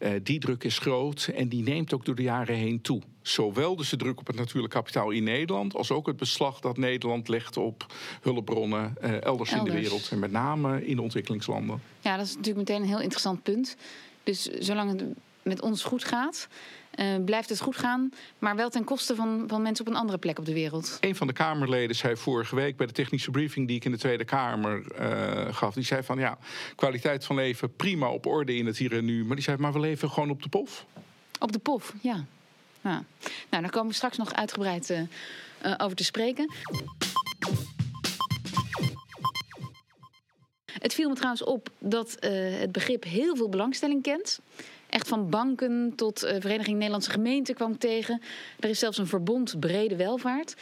uh, 0.00 0.10
die 0.22 0.38
druk 0.38 0.64
is 0.64 0.78
groot 0.78 1.30
en 1.34 1.48
die 1.48 1.62
neemt 1.62 1.94
ook 1.94 2.04
door 2.04 2.14
de 2.14 2.22
jaren 2.22 2.56
heen 2.56 2.80
toe. 2.80 3.02
Zowel 3.22 3.76
dus 3.76 3.88
de 3.88 3.96
druk 3.96 4.18
op 4.18 4.26
het 4.26 4.36
natuurlijk 4.36 4.72
kapitaal 4.72 5.10
in 5.10 5.24
Nederland, 5.24 5.74
als 5.74 5.90
ook 5.90 6.06
het 6.06 6.16
beslag 6.16 6.60
dat 6.60 6.76
Nederland 6.76 7.28
legt 7.28 7.56
op 7.56 7.86
hulpbronnen 8.20 8.94
uh, 9.02 9.10
elders, 9.10 9.24
elders, 9.24 9.52
in 9.52 9.64
de 9.64 9.72
wereld. 9.72 10.08
En 10.10 10.18
met 10.18 10.30
name 10.30 10.86
in 10.86 10.96
de 10.96 11.02
ontwikkelingslanden. 11.02 11.82
Ja, 12.00 12.16
dat 12.16 12.26
is 12.26 12.36
natuurlijk 12.36 12.68
meteen 12.68 12.82
een 12.82 12.88
heel 12.88 13.00
interessant 13.00 13.42
punt. 13.42 13.76
Dus 14.22 14.42
zolang 14.42 14.90
het 14.90 15.04
met 15.42 15.62
ons 15.62 15.82
goed 15.82 16.04
gaat, 16.04 16.48
uh, 16.94 17.24
blijft 17.24 17.48
het 17.48 17.60
goed 17.60 17.76
gaan, 17.76 18.12
maar 18.38 18.56
wel 18.56 18.70
ten 18.70 18.84
koste 18.84 19.14
van, 19.14 19.44
van 19.46 19.62
mensen 19.62 19.86
op 19.86 19.92
een 19.92 19.98
andere 19.98 20.18
plek 20.18 20.38
op 20.38 20.44
de 20.44 20.52
wereld. 20.52 20.98
Een 21.00 21.16
van 21.16 21.26
de 21.26 21.32
Kamerleden 21.32 21.96
zei 21.96 22.16
vorige 22.16 22.54
week 22.54 22.76
bij 22.76 22.86
de 22.86 22.92
technische 22.92 23.30
briefing 23.30 23.66
die 23.66 23.76
ik 23.76 23.84
in 23.84 23.90
de 23.90 23.98
Tweede 23.98 24.24
Kamer 24.24 24.82
uh, 25.00 25.54
gaf, 25.54 25.74
die 25.74 25.84
zei 25.84 26.02
van 26.02 26.18
ja, 26.18 26.38
kwaliteit 26.76 27.24
van 27.24 27.36
leven 27.36 27.76
prima 27.76 28.08
op 28.08 28.26
orde 28.26 28.56
in 28.56 28.66
het 28.66 28.78
hier 28.78 28.92
en 28.92 29.04
nu, 29.04 29.24
maar 29.24 29.36
die 29.36 29.44
zei 29.44 29.56
maar 29.56 29.72
we 29.72 29.80
leven 29.80 30.10
gewoon 30.10 30.30
op 30.30 30.42
de 30.42 30.48
pof. 30.48 30.86
Op 31.38 31.52
de 31.52 31.58
pof, 31.58 31.94
ja. 32.00 32.24
Ja. 32.82 33.04
Nou, 33.50 33.62
daar 33.62 33.70
komen 33.70 33.88
we 33.88 33.94
straks 33.94 34.16
nog 34.16 34.34
uitgebreid 34.34 34.90
uh, 34.90 35.74
over 35.76 35.96
te 35.96 36.04
spreken. 36.04 36.52
Het 40.80 40.94
viel 40.94 41.08
me 41.08 41.14
trouwens 41.14 41.44
op 41.44 41.68
dat 41.78 42.16
uh, 42.20 42.58
het 42.58 42.72
begrip 42.72 43.04
heel 43.04 43.36
veel 43.36 43.48
belangstelling 43.48 44.02
kent. 44.02 44.40
Echt 44.88 45.08
van 45.08 45.30
banken 45.30 45.92
tot 45.96 46.18
Vereniging 46.18 46.76
Nederlandse 46.76 47.10
Gemeenten 47.10 47.54
kwam 47.54 47.78
tegen. 47.78 48.22
Er 48.60 48.68
is 48.68 48.78
zelfs 48.78 48.98
een 48.98 49.06
verbond 49.06 49.60
brede 49.60 49.96
welvaart. 49.96 50.54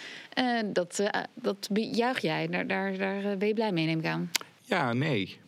Dat, 0.73 1.03
dat 1.35 1.69
juich 1.73 2.21
jij. 2.21 2.49
Daar, 2.49 2.67
daar, 2.67 2.99
daar 2.99 3.37
ben 3.37 3.49
je 3.49 3.55
blij 3.55 3.73
mee, 3.73 3.87
neem 3.87 3.99
ik 3.99 4.07
aan. 4.07 4.31
Ja, 4.63 4.93
nee. 4.93 5.39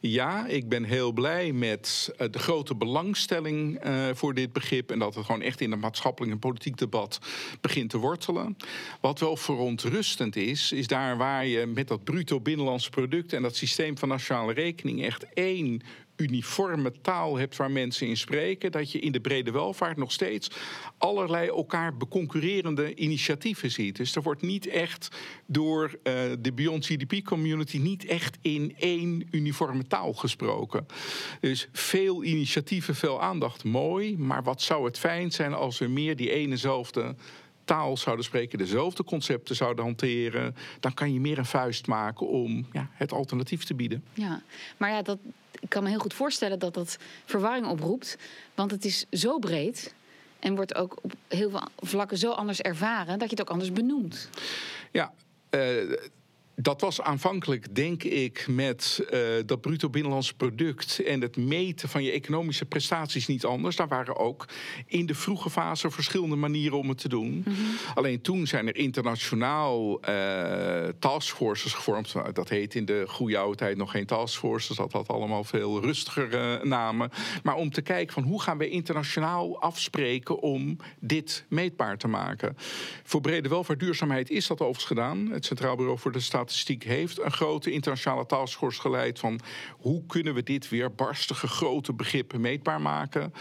Ja, 0.00 0.46
ik 0.46 0.68
ben 0.68 0.84
heel 0.84 1.12
blij 1.12 1.52
met 1.52 2.12
de 2.30 2.38
grote 2.38 2.74
belangstelling 2.74 3.86
uh, 3.86 4.08
voor 4.12 4.34
dit 4.34 4.52
begrip. 4.52 4.90
En 4.90 4.98
dat 4.98 5.14
het 5.14 5.24
gewoon 5.24 5.42
echt 5.42 5.60
in 5.60 5.70
het 5.70 5.80
maatschappelijk 5.80 6.32
en 6.32 6.38
politiek 6.38 6.76
debat 6.76 7.20
begint 7.60 7.90
te 7.90 7.98
wortelen. 7.98 8.56
Wat 9.00 9.20
wel 9.20 9.36
verontrustend 9.36 10.36
is, 10.36 10.72
is 10.72 10.86
daar 10.86 11.16
waar 11.16 11.46
je 11.46 11.66
met 11.66 11.88
dat 11.88 12.04
bruto 12.04 12.40
binnenlands 12.40 12.88
product 12.88 13.32
en 13.32 13.42
dat 13.42 13.56
systeem 13.56 13.98
van 13.98 14.08
nationale 14.08 14.52
rekening 14.52 15.04
echt 15.04 15.26
één 15.34 15.82
uniforme 16.20 16.92
taal 17.00 17.36
hebt 17.36 17.56
waar 17.56 17.70
mensen 17.70 18.06
in 18.06 18.16
spreken, 18.16 18.72
dat 18.72 18.92
je 18.92 18.98
in 18.98 19.12
de 19.12 19.20
brede 19.20 19.50
welvaart 19.50 19.96
nog 19.96 20.12
steeds 20.12 20.50
allerlei 20.98 21.48
elkaar 21.48 21.96
beconcurrerende 21.96 22.94
initiatieven 22.94 23.70
ziet. 23.70 23.96
Dus 23.96 24.16
er 24.16 24.22
wordt 24.22 24.42
niet 24.42 24.66
echt 24.66 25.08
door 25.46 25.84
uh, 25.84 26.12
de 26.38 26.52
Beyond 26.54 26.86
GDP 26.86 27.24
community 27.24 27.78
niet 27.78 28.04
echt 28.04 28.38
in 28.40 28.74
één 28.78 29.28
uniforme 29.30 29.86
taal 29.86 30.12
gesproken. 30.12 30.86
Dus 31.40 31.68
veel 31.72 32.24
initiatieven, 32.24 32.94
veel 32.94 33.22
aandacht, 33.22 33.64
mooi. 33.64 34.18
Maar 34.18 34.42
wat 34.42 34.62
zou 34.62 34.84
het 34.84 34.98
fijn 34.98 35.30
zijn 35.30 35.54
als 35.54 35.78
we 35.78 35.86
meer 35.86 36.16
die 36.16 36.30
enezelfde 36.30 37.14
taal 37.64 37.96
zouden 37.96 38.24
spreken, 38.24 38.58
dezelfde 38.58 39.04
concepten 39.04 39.56
zouden 39.56 39.84
hanteren, 39.84 40.56
dan 40.80 40.94
kan 40.94 41.12
je 41.12 41.20
meer 41.20 41.38
een 41.38 41.46
vuist 41.46 41.86
maken 41.86 42.28
om 42.28 42.66
ja, 42.72 42.88
het 42.92 43.12
alternatief 43.12 43.64
te 43.64 43.74
bieden. 43.74 44.04
Ja, 44.14 44.42
maar 44.76 44.90
ja, 44.90 45.02
dat, 45.02 45.18
ik 45.60 45.68
kan 45.68 45.82
me 45.82 45.88
heel 45.88 45.98
goed 45.98 46.14
voorstellen 46.14 46.58
dat 46.58 46.74
dat 46.74 46.96
verwarring 47.24 47.66
oproept, 47.66 48.16
want 48.54 48.70
het 48.70 48.84
is 48.84 49.06
zo 49.10 49.38
breed 49.38 49.94
en 50.38 50.54
wordt 50.54 50.74
ook 50.74 50.98
op 51.02 51.12
heel 51.28 51.50
veel 51.50 51.68
vlakken 51.76 52.18
zo 52.18 52.30
anders 52.30 52.60
ervaren 52.60 53.18
dat 53.18 53.30
je 53.30 53.36
het 53.36 53.40
ook 53.40 53.50
anders 53.50 53.72
benoemt. 53.72 54.28
Ja. 54.90 55.12
Uh, 55.50 55.92
dat 56.62 56.80
was 56.80 57.00
aanvankelijk, 57.00 57.74
denk 57.74 58.02
ik, 58.02 58.46
met 58.48 59.06
uh, 59.12 59.20
dat 59.46 59.60
bruto 59.60 59.90
binnenlands 59.90 60.32
product 60.32 61.02
en 61.02 61.20
het 61.20 61.36
meten 61.36 61.88
van 61.88 62.02
je 62.02 62.10
economische 62.10 62.64
prestaties 62.64 63.26
niet 63.26 63.44
anders. 63.44 63.76
Daar 63.76 63.88
waren 63.88 64.16
ook 64.16 64.48
in 64.86 65.06
de 65.06 65.14
vroege 65.14 65.50
fase 65.50 65.90
verschillende 65.90 66.36
manieren 66.36 66.78
om 66.78 66.88
het 66.88 66.98
te 66.98 67.08
doen. 67.08 67.28
Mm 67.30 67.42
-hmm. 67.44 67.54
Alleen 67.94 68.20
toen 68.20 68.46
zijn 68.46 68.66
er 68.66 68.76
internationaal 68.76 70.08
uh, 70.08 70.88
taskforces 70.98 71.72
gevormd. 71.72 72.14
Dat 72.32 72.48
heet 72.48 72.74
in 72.74 72.84
de 72.84 73.04
goede 73.06 73.38
oude 73.38 73.56
tijd 73.56 73.76
nog 73.76 73.90
geen 73.90 74.06
taskforces. 74.06 74.76
Dat 74.76 74.92
had 74.92 75.08
allemaal 75.08 75.44
veel 75.44 75.80
rustigere 75.80 76.64
namen. 76.64 77.10
Maar 77.42 77.54
om 77.54 77.70
te 77.70 77.82
kijken 77.82 78.14
van 78.14 78.22
hoe 78.22 78.42
gaan 78.42 78.58
we 78.58 78.68
internationaal 78.68 79.60
afspreken 79.60 80.40
om 80.40 80.76
dit 80.98 81.44
meetbaar 81.48 81.98
te 81.98 82.08
maken. 82.08 82.56
Voor 83.02 83.20
brede 83.20 83.48
welvaart 83.48 83.80
duurzaamheid 83.80 84.30
is 84.30 84.46
dat 84.46 84.60
overigens 84.60 84.86
gedaan. 84.86 85.30
Het 85.30 85.44
Centraal 85.44 85.76
Bureau 85.76 85.98
voor 85.98 86.12
de 86.12 86.20
Statistiek 86.50 86.84
heeft 86.84 87.20
een 87.20 87.32
grote 87.32 87.70
internationale 87.70 88.26
taskforce 88.26 88.80
geleid 88.80 89.18
van 89.18 89.40
hoe 89.70 90.06
kunnen 90.06 90.34
we 90.34 90.42
dit 90.42 90.68
weer 90.68 90.94
barstige 90.94 91.48
grote 91.48 91.92
begrippen 91.92 92.40
meetbaar 92.40 92.80
maken. 92.80 93.32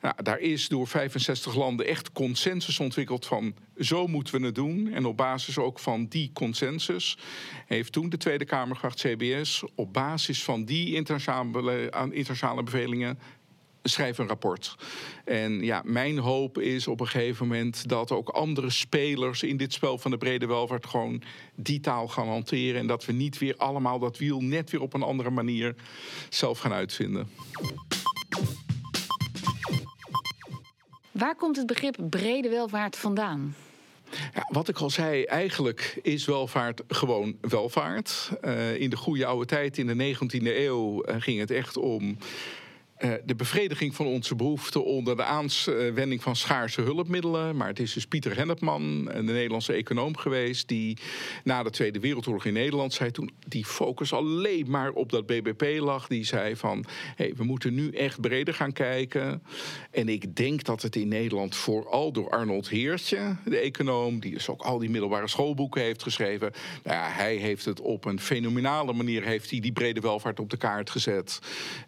Nou, 0.00 0.22
daar 0.22 0.38
is 0.38 0.68
door 0.68 0.86
65 0.86 1.54
landen 1.54 1.86
echt 1.86 2.12
consensus 2.12 2.80
ontwikkeld 2.80 3.26
van 3.26 3.54
zo 3.78 4.06
moeten 4.06 4.40
we 4.40 4.46
het 4.46 4.54
doen. 4.54 4.92
En 4.92 5.04
op 5.04 5.16
basis 5.16 5.58
ook 5.58 5.78
van 5.78 6.06
die 6.06 6.30
consensus 6.32 7.18
heeft 7.66 7.92
toen 7.92 8.08
de 8.08 8.16
Tweede 8.16 8.44
Kamer 8.44 8.80
CBS, 8.94 9.64
op 9.74 9.92
basis 9.92 10.44
van 10.44 10.64
die 10.64 10.94
internationale, 10.94 11.90
internationale 12.10 12.62
bevelingen 12.62 13.18
schrijf 13.82 14.18
een 14.18 14.28
rapport. 14.28 14.76
En 15.24 15.64
ja, 15.64 15.82
mijn 15.84 16.18
hoop 16.18 16.58
is 16.58 16.86
op 16.86 17.00
een 17.00 17.08
gegeven 17.08 17.46
moment 17.46 17.88
dat 17.88 18.10
ook 18.10 18.28
andere 18.28 18.70
spelers 18.70 19.42
in 19.42 19.56
dit 19.56 19.72
spel 19.72 19.98
van 19.98 20.10
de 20.10 20.18
brede 20.18 20.46
welvaart 20.46 20.86
gewoon 20.86 21.22
die 21.54 21.80
taal 21.80 22.08
gaan 22.08 22.28
hanteren. 22.28 22.80
En 22.80 22.86
dat 22.86 23.04
we 23.04 23.12
niet 23.12 23.38
weer 23.38 23.56
allemaal 23.56 23.98
dat 23.98 24.18
wiel 24.18 24.40
net 24.40 24.70
weer 24.70 24.80
op 24.80 24.94
een 24.94 25.02
andere 25.02 25.30
manier 25.30 25.74
zelf 26.28 26.58
gaan 26.58 26.72
uitvinden. 26.72 27.28
Waar 31.10 31.34
komt 31.34 31.56
het 31.56 31.66
begrip 31.66 31.96
brede 32.10 32.48
welvaart 32.48 32.96
vandaan? 32.96 33.54
Ja, 34.34 34.48
wat 34.48 34.68
ik 34.68 34.78
al 34.78 34.90
zei, 34.90 35.24
eigenlijk 35.24 35.98
is 36.02 36.24
welvaart 36.24 36.82
gewoon 36.88 37.36
welvaart. 37.40 38.30
Uh, 38.44 38.80
in 38.80 38.90
de 38.90 38.96
goede 38.96 39.26
oude 39.26 39.46
tijd, 39.46 39.78
in 39.78 39.86
de 39.86 40.14
19e 40.14 40.42
eeuw, 40.42 41.08
uh, 41.08 41.14
ging 41.18 41.38
het 41.38 41.50
echt 41.50 41.76
om 41.76 42.16
eh, 43.02 43.10
de 43.24 43.34
bevrediging 43.34 43.94
van 43.94 44.06
onze 44.06 44.34
behoeften 44.34 44.84
onder 44.84 45.16
de 45.16 45.22
aanwending 45.22 46.22
van 46.22 46.36
schaarse 46.36 46.80
hulpmiddelen. 46.80 47.56
Maar 47.56 47.68
het 47.68 47.78
is 47.78 47.92
dus 47.92 48.06
Pieter 48.06 48.36
Hennepman, 48.36 49.04
de 49.04 49.22
Nederlandse 49.22 49.72
econoom 49.72 50.16
geweest, 50.16 50.68
die 50.68 50.98
na 51.44 51.62
de 51.62 51.70
Tweede 51.70 52.00
Wereldoorlog 52.00 52.44
in 52.44 52.52
Nederland 52.52 52.92
zei 52.92 53.10
toen 53.10 53.30
die 53.48 53.64
focus 53.64 54.12
alleen 54.12 54.70
maar 54.70 54.90
op 54.90 55.10
dat 55.10 55.26
BBP 55.26 55.80
lag. 55.80 56.06
Die 56.06 56.24
zei 56.24 56.56
van 56.56 56.84
hey, 57.16 57.34
we 57.36 57.44
moeten 57.44 57.74
nu 57.74 57.90
echt 57.90 58.20
breder 58.20 58.54
gaan 58.54 58.72
kijken. 58.72 59.42
En 59.90 60.08
ik 60.08 60.36
denk 60.36 60.64
dat 60.64 60.82
het 60.82 60.96
in 60.96 61.08
Nederland 61.08 61.56
vooral 61.56 62.12
door 62.12 62.30
Arnold 62.30 62.68
Heertje, 62.68 63.36
de 63.44 63.58
econoom, 63.58 64.20
die 64.20 64.32
dus 64.32 64.48
ook 64.48 64.62
al 64.62 64.78
die 64.78 64.90
middelbare 64.90 65.28
schoolboeken 65.28 65.82
heeft 65.82 66.02
geschreven. 66.02 66.52
Nou 66.82 66.96
ja, 66.96 67.08
hij 67.10 67.36
heeft 67.36 67.64
het 67.64 67.80
op 67.80 68.04
een 68.04 68.20
fenomenale 68.20 68.92
manier 68.92 69.22
heeft 69.22 69.50
hij 69.50 69.60
die 69.60 69.72
brede 69.72 70.00
welvaart 70.00 70.40
op 70.40 70.50
de 70.50 70.56
kaart 70.56 70.90
gezet. 70.90 71.38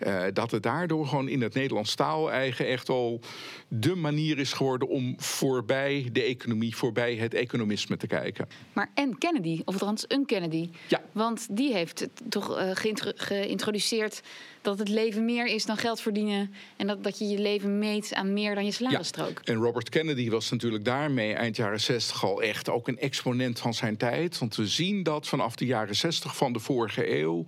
Uh, 0.07 0.23
dat 0.33 0.51
het 0.51 0.63
daardoor 0.63 1.03
gewoon 1.07 1.29
in 1.29 1.43
het 1.43 1.55
Nederlands 1.55 1.95
taal 1.95 2.31
eigen 2.31 2.67
echt 2.67 2.89
al 2.89 3.21
de 3.69 3.95
manier 3.95 4.39
is 4.39 4.53
geworden 4.53 4.89
om 4.89 5.15
voorbij 5.19 6.09
de 6.13 6.23
economie, 6.23 6.77
voorbij 6.77 7.15
het 7.15 7.35
economisme 7.35 7.97
te 7.97 8.07
kijken. 8.07 8.49
Maar 8.73 8.91
en 8.95 9.19
Kennedy, 9.19 9.63
of 9.65 9.75
althans 9.75 10.05
een 10.09 10.27
Kennedy. 10.27 10.71
Ja. 10.89 11.03
Want 11.13 11.47
die 11.51 11.73
heeft 11.73 12.09
toch 12.29 12.59
uh, 12.59 12.71
geïntroduceerd 13.17 14.23
dat 14.65 14.79
het 14.79 14.89
leven 14.89 15.25
meer 15.25 15.47
is 15.47 15.67
dan 15.67 15.77
geld 15.77 16.01
verdienen. 16.01 16.55
En 16.77 16.87
dat, 16.87 17.05
dat 17.05 17.19
je 17.19 17.25
je 17.25 17.39
leven 17.39 17.79
meet 17.79 18.15
aan 18.15 18.33
meer 18.33 18.55
dan 18.55 18.65
je 18.65 18.71
salarisstrook. 18.71 19.41
Ja. 19.45 19.53
En 19.53 19.61
Robert 19.61 19.89
Kennedy 19.89 20.31
was 20.31 20.51
natuurlijk 20.51 20.85
daarmee 20.85 21.35
eind 21.35 21.57
jaren 21.57 21.81
60 21.81 22.25
al 22.25 22.43
echt 22.43 22.71
ook 22.71 22.89
een 22.89 22.99
exponent 22.99 23.59
van 23.59 23.75
zijn 23.75 23.97
tijd. 23.97 24.39
Want 24.39 24.57
we 24.57 24.67
zien 24.67 25.03
dat 25.03 25.29
vanaf 25.29 25.57
de 25.57 25.67
jaren 25.67 25.97
60 25.97 26.37
van 26.37 26.53
de 26.53 26.59
vorige 26.59 27.19
eeuw 27.19 27.45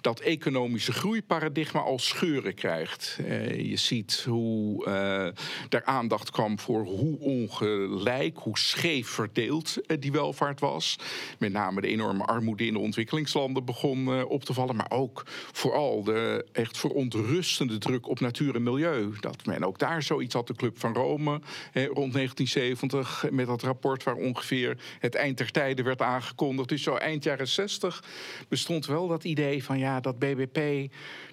dat 0.00 0.20
economische 0.20 0.92
groeiparadigma 0.92 1.80
al 1.80 1.98
scheuren 1.98 2.54
krijgt. 2.54 3.18
Uh, 3.20 3.70
je 3.70 3.76
ziet 3.76 4.24
hoe 4.26 4.86
uh, 4.86 5.26
er 5.68 5.84
aandacht 5.84 6.30
kwam 6.30 6.58
voor 6.58 6.84
hoe 6.84 7.18
ongelijk, 7.18 8.38
hoe 8.38 8.58
scheef 8.58 9.08
verdeeld 9.08 9.76
uh, 9.86 9.96
die 10.00 10.12
welvaart 10.12 10.60
was. 10.60 10.96
Met 11.38 11.52
name 11.52 11.80
de 11.80 11.88
enorme 11.88 12.24
armoede 12.24 12.66
in 12.66 12.72
de 12.72 12.78
ontwikkelingslanden 12.78 13.64
begon 13.64 14.24
op 14.24 14.44
te 14.44 14.54
vallen. 14.54 14.76
Maar 14.76 14.90
ook 14.90 15.22
vooral 15.52 16.04
de 16.04 16.46
echt 16.60 16.78
verontrustende 16.78 17.78
druk 17.78 18.08
op 18.08 18.20
natuur 18.20 18.54
en 18.54 18.62
milieu. 18.62 19.12
Dat 19.20 19.46
men 19.46 19.64
ook 19.64 19.78
daar 19.78 20.02
zoiets 20.02 20.34
had, 20.34 20.46
de 20.46 20.54
Club 20.54 20.78
van 20.78 20.94
Rome 20.94 21.40
rond 21.72 22.12
1970, 22.12 23.26
met 23.30 23.46
dat 23.46 23.62
rapport 23.62 24.02
waar 24.02 24.14
ongeveer 24.14 24.76
het 24.98 25.14
eind 25.14 25.38
der 25.38 25.50
tijden 25.50 25.84
werd 25.84 26.02
aangekondigd. 26.02 26.68
Dus 26.68 26.82
zo 26.82 26.94
eind 26.94 27.24
jaren 27.24 27.48
60 27.48 28.04
bestond 28.48 28.86
wel 28.86 29.08
dat 29.08 29.24
idee 29.24 29.64
van 29.64 29.78
ja, 29.78 30.00
dat 30.00 30.18
BBP 30.18 30.90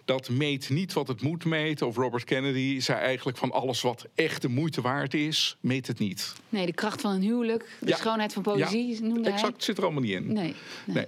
dat 0.08 0.30
meet 0.30 0.70
niet 0.70 0.94
wat 0.94 1.08
het 1.08 1.22
moet 1.22 1.46
meten. 1.46 1.88
Of 1.88 1.96
Robert 1.96 2.24
Kennedy 2.24 2.80
zei 2.80 3.00
eigenlijk 3.00 3.38
van 3.38 3.52
alles 3.52 3.82
wat 3.82 4.06
echt 4.16 4.42
de 4.42 4.48
moeite 4.48 4.82
waard 4.82 5.14
is, 5.14 5.58
meet 5.60 5.88
het 5.88 6.00
niet. 6.00 6.34
Nee, 6.50 6.66
de 6.66 6.74
kracht 6.74 7.02
van 7.02 7.12
een 7.12 7.22
huwelijk, 7.22 7.78
de 7.80 7.96
schoonheid 7.96 8.34
van 8.34 8.44
poëzie 8.44 8.88
ja, 8.88 9.02
noemde 9.02 9.30
exact, 9.30 9.56
hij. 9.56 9.64
zit 9.64 9.78
er 9.78 9.84
allemaal 9.84 10.02
niet 10.02 10.12
in. 10.12 10.34
Nee, 10.34 10.56
nee. 10.86 10.96
nee. 10.96 11.08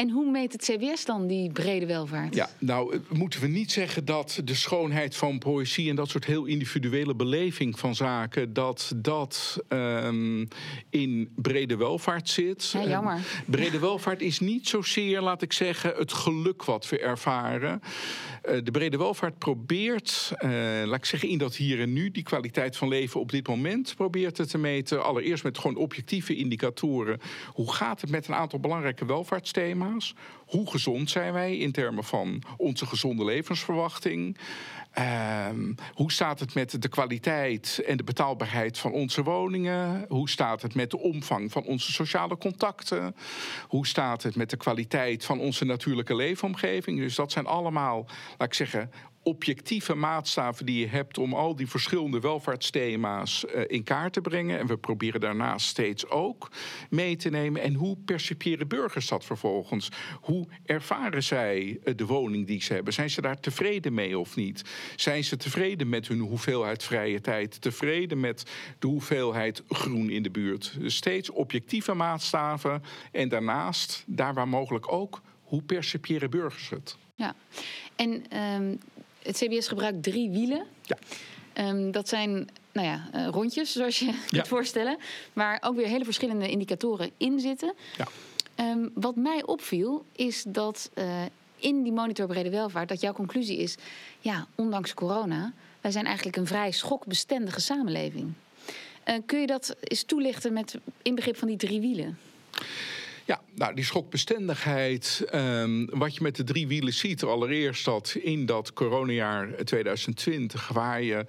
En 0.00 0.10
hoe 0.10 0.30
meet 0.30 0.52
het 0.52 0.62
CBS 0.62 1.04
dan 1.04 1.26
die 1.26 1.52
brede 1.52 1.86
welvaart? 1.86 2.34
Ja, 2.34 2.48
nou 2.58 3.00
moeten 3.08 3.40
we 3.40 3.46
niet 3.46 3.72
zeggen 3.72 4.04
dat 4.04 4.40
de 4.44 4.54
schoonheid 4.54 5.16
van 5.16 5.38
poëzie 5.38 5.90
en 5.90 5.96
dat 5.96 6.08
soort 6.08 6.24
heel 6.24 6.44
individuele 6.44 7.14
beleving 7.14 7.78
van 7.78 7.94
zaken, 7.94 8.52
dat 8.52 8.92
dat 8.96 9.58
um, 9.68 10.48
in 10.90 11.32
brede 11.36 11.76
welvaart 11.76 12.28
zit. 12.28 12.70
Ja, 12.70 12.84
jammer. 12.84 13.16
Uh, 13.16 13.22
brede 13.46 13.78
welvaart 13.78 14.20
is 14.20 14.40
niet 14.40 14.68
zozeer, 14.68 15.20
laat 15.20 15.42
ik 15.42 15.52
zeggen, 15.52 15.92
het 15.96 16.12
geluk 16.12 16.64
wat 16.64 16.88
we 16.88 16.98
ervaren. 16.98 17.82
Uh, 18.48 18.58
de 18.64 18.70
brede 18.70 18.96
welvaart 18.96 19.38
probeert, 19.38 20.32
uh, 20.44 20.50
laat 20.84 20.98
ik 20.98 21.04
zeggen, 21.04 21.28
in 21.28 21.38
dat 21.38 21.56
hier 21.56 21.80
en 21.80 21.92
nu, 21.92 22.10
die 22.10 22.22
kwaliteit 22.22 22.76
van 22.76 22.88
leven 22.88 23.20
op 23.20 23.30
dit 23.30 23.48
moment, 23.48 23.94
probeert 23.96 24.48
te 24.50 24.58
meten. 24.58 25.04
Allereerst 25.04 25.44
met 25.44 25.58
gewoon 25.58 25.76
objectieve 25.76 26.36
indicatoren. 26.36 27.20
Hoe 27.52 27.72
gaat 27.72 28.00
het 28.00 28.10
met 28.10 28.28
een 28.28 28.34
aantal 28.34 28.60
belangrijke 28.60 29.04
welvaartsthema's? 29.04 30.14
Hoe 30.46 30.70
gezond 30.70 31.10
zijn 31.10 31.32
wij 31.32 31.56
in 31.56 31.72
termen 31.72 32.04
van 32.04 32.42
onze 32.56 32.86
gezonde 32.86 33.24
levensverwachting? 33.24 34.36
Uh, 34.98 35.46
hoe 35.94 36.12
staat 36.12 36.40
het 36.40 36.54
met 36.54 36.82
de 36.82 36.88
kwaliteit 36.88 37.82
en 37.86 37.96
de 37.96 38.04
betaalbaarheid 38.04 38.78
van 38.78 38.92
onze 38.92 39.22
woningen? 39.22 40.04
Hoe 40.08 40.28
staat 40.28 40.62
het 40.62 40.74
met 40.74 40.90
de 40.90 40.98
omvang 40.98 41.52
van 41.52 41.64
onze 41.64 41.92
sociale 41.92 42.38
contacten? 42.38 43.16
Hoe 43.68 43.86
staat 43.86 44.22
het 44.22 44.36
met 44.36 44.50
de 44.50 44.56
kwaliteit 44.56 45.24
van 45.24 45.40
onze 45.40 45.64
natuurlijke 45.64 46.14
leefomgeving? 46.14 46.98
Dus 46.98 47.14
dat 47.14 47.32
zijn 47.32 47.46
allemaal, 47.46 48.06
laat 48.38 48.48
ik 48.48 48.54
zeggen, 48.54 48.90
objectieve 49.22 49.94
maatstaven 49.94 50.66
die 50.66 50.80
je 50.80 50.86
hebt 50.86 51.18
om 51.18 51.34
al 51.34 51.56
die 51.56 51.68
verschillende 51.68 52.20
welvaartsthema's 52.20 53.44
uh, 53.44 53.62
in 53.66 53.82
kaart 53.82 54.12
te 54.12 54.20
brengen. 54.20 54.58
En 54.58 54.66
we 54.66 54.76
proberen 54.76 55.20
daarnaast 55.20 55.66
steeds 55.66 56.08
ook 56.08 56.50
mee 56.90 57.16
te 57.16 57.30
nemen. 57.30 57.62
En 57.62 57.74
hoe 57.74 57.96
percipiëren 58.04 58.68
burgers 58.68 59.08
dat 59.08 59.24
vervolgens? 59.24 59.88
Hoe 60.20 60.46
ervaren 60.64 61.22
zij 61.22 61.78
uh, 61.84 61.96
de 61.96 62.06
woning 62.06 62.46
die 62.46 62.62
ze 62.62 62.72
hebben? 62.72 62.92
Zijn 62.92 63.10
ze 63.10 63.20
daar 63.20 63.40
tevreden 63.40 63.94
mee 63.94 64.18
of 64.18 64.36
niet? 64.36 64.64
Zijn 64.96 65.24
ze 65.24 65.36
tevreden 65.36 65.88
met 65.88 66.08
hun 66.08 66.20
hoeveelheid 66.20 66.82
vrije 66.82 67.20
tijd? 67.20 67.60
Tevreden 67.60 68.20
met 68.20 68.50
de 68.78 68.86
hoeveelheid 68.86 69.62
groen 69.68 70.10
in 70.10 70.22
de 70.22 70.30
buurt? 70.30 70.76
Dus 70.78 70.96
steeds 70.96 71.30
objectieve 71.30 71.94
maatstaven. 71.94 72.82
En 73.12 73.28
daarnaast, 73.28 74.04
daar 74.06 74.34
waar 74.34 74.48
mogelijk 74.48 74.92
ook, 74.92 75.20
hoe 75.42 75.62
percipiëren 75.62 76.30
burgers 76.30 76.70
het? 76.70 76.96
Ja, 77.14 77.34
en 77.96 78.38
um, 78.38 78.78
het 79.22 79.36
CBS 79.36 79.68
gebruikt 79.68 80.02
drie 80.02 80.30
wielen. 80.30 80.66
Ja. 80.82 80.96
Um, 81.68 81.90
dat 81.90 82.08
zijn 82.08 82.48
nou 82.72 82.86
ja, 82.86 83.08
uh, 83.14 83.28
rondjes, 83.28 83.72
zoals 83.72 83.98
je 83.98 84.06
ja. 84.12 84.14
kunt 84.26 84.48
voorstellen. 84.48 84.98
Waar 85.32 85.58
ook 85.60 85.76
weer 85.76 85.86
hele 85.86 86.04
verschillende 86.04 86.50
indicatoren 86.50 87.10
in 87.16 87.40
zitten. 87.40 87.74
Ja. 87.96 88.06
Um, 88.70 88.90
wat 88.94 89.16
mij 89.16 89.44
opviel, 89.44 90.04
is 90.12 90.44
dat 90.46 90.90
uh, 90.94 91.22
in 91.56 91.82
die 91.82 91.92
monitor 91.92 92.26
brede 92.26 92.50
welvaart... 92.50 92.88
dat 92.88 93.00
jouw 93.00 93.12
conclusie 93.12 93.58
is, 93.58 93.76
ja, 94.20 94.46
ondanks 94.54 94.94
corona... 94.94 95.52
wij 95.80 95.90
zijn 95.90 96.06
eigenlijk 96.06 96.36
een 96.36 96.46
vrij 96.46 96.70
schokbestendige 96.70 97.60
samenleving. 97.60 98.32
Uh, 99.04 99.14
kun 99.26 99.40
je 99.40 99.46
dat 99.46 99.76
eens 99.80 100.02
toelichten 100.02 100.52
met 100.52 100.74
inbegrip 101.02 101.36
van 101.36 101.48
die 101.48 101.56
drie 101.56 101.80
wielen? 101.80 102.18
Nou 103.60 103.74
die 103.74 103.84
schokbestendigheid, 103.84 105.24
um, 105.34 105.86
wat 105.90 106.14
je 106.14 106.22
met 106.22 106.36
de 106.36 106.44
drie 106.44 106.66
wielen 106.66 106.92
ziet, 106.92 107.22
allereerst 107.22 107.84
dat 107.84 108.16
in 108.22 108.46
dat 108.46 108.72
coronajaar 108.72 109.64
2020, 109.64 110.68
waar 110.68 111.02
je 111.02 111.24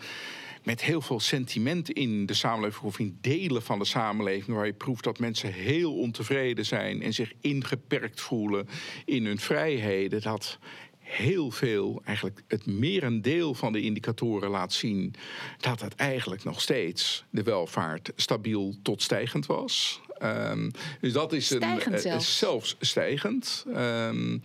met 0.63 0.81
heel 0.81 1.01
veel 1.01 1.19
sentiment 1.19 1.89
in 1.89 2.25
de 2.25 2.33
samenleving 2.33 2.83
of 2.83 2.99
in 2.99 3.17
delen 3.21 3.61
van 3.61 3.79
de 3.79 3.85
samenleving, 3.85 4.57
waar 4.57 4.65
je 4.65 4.73
proeft 4.73 5.03
dat 5.03 5.19
mensen 5.19 5.53
heel 5.53 5.97
ontevreden 5.97 6.65
zijn 6.65 7.01
en 7.01 7.13
zich 7.13 7.33
ingeperkt 7.41 8.21
voelen 8.21 8.67
in 9.05 9.25
hun 9.25 9.39
vrijheden, 9.39 10.21
dat 10.21 10.59
heel 10.99 11.51
veel, 11.51 12.01
eigenlijk 12.05 12.43
het 12.47 12.65
merendeel 12.65 13.53
van 13.53 13.73
de 13.73 13.81
indicatoren 13.81 14.49
laat 14.49 14.73
zien 14.73 15.13
dat 15.57 15.81
het 15.81 15.95
eigenlijk 15.95 16.43
nog 16.43 16.61
steeds 16.61 17.23
de 17.29 17.43
welvaart 17.43 18.11
stabiel 18.15 18.75
tot 18.81 19.01
stijgend 19.01 19.45
was. 19.45 20.01
Um, 20.23 20.71
dus 20.99 21.13
dat 21.13 21.33
is 21.33 21.45
stijgend 21.45 21.85
een, 21.85 21.93
uh, 21.93 21.99
zelfs. 21.99 22.37
zelfs 22.37 22.75
stijgend. 22.79 23.65
Um, 23.67 24.41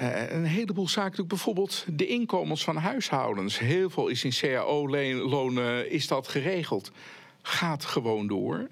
uh, 0.00 0.30
een 0.30 0.44
heleboel 0.44 0.88
zaken, 0.88 1.26
bijvoorbeeld 1.26 1.84
de 1.88 2.06
inkomens 2.06 2.64
van 2.64 2.76
huishoudens. 2.76 3.58
Heel 3.58 3.90
veel 3.90 4.08
is 4.08 4.24
in 4.24 4.32
cao-lonen 4.32 5.90
is 5.90 6.06
dat 6.06 6.28
geregeld. 6.28 6.90
Gaat 7.42 7.84
gewoon 7.84 8.26
door. 8.26 8.68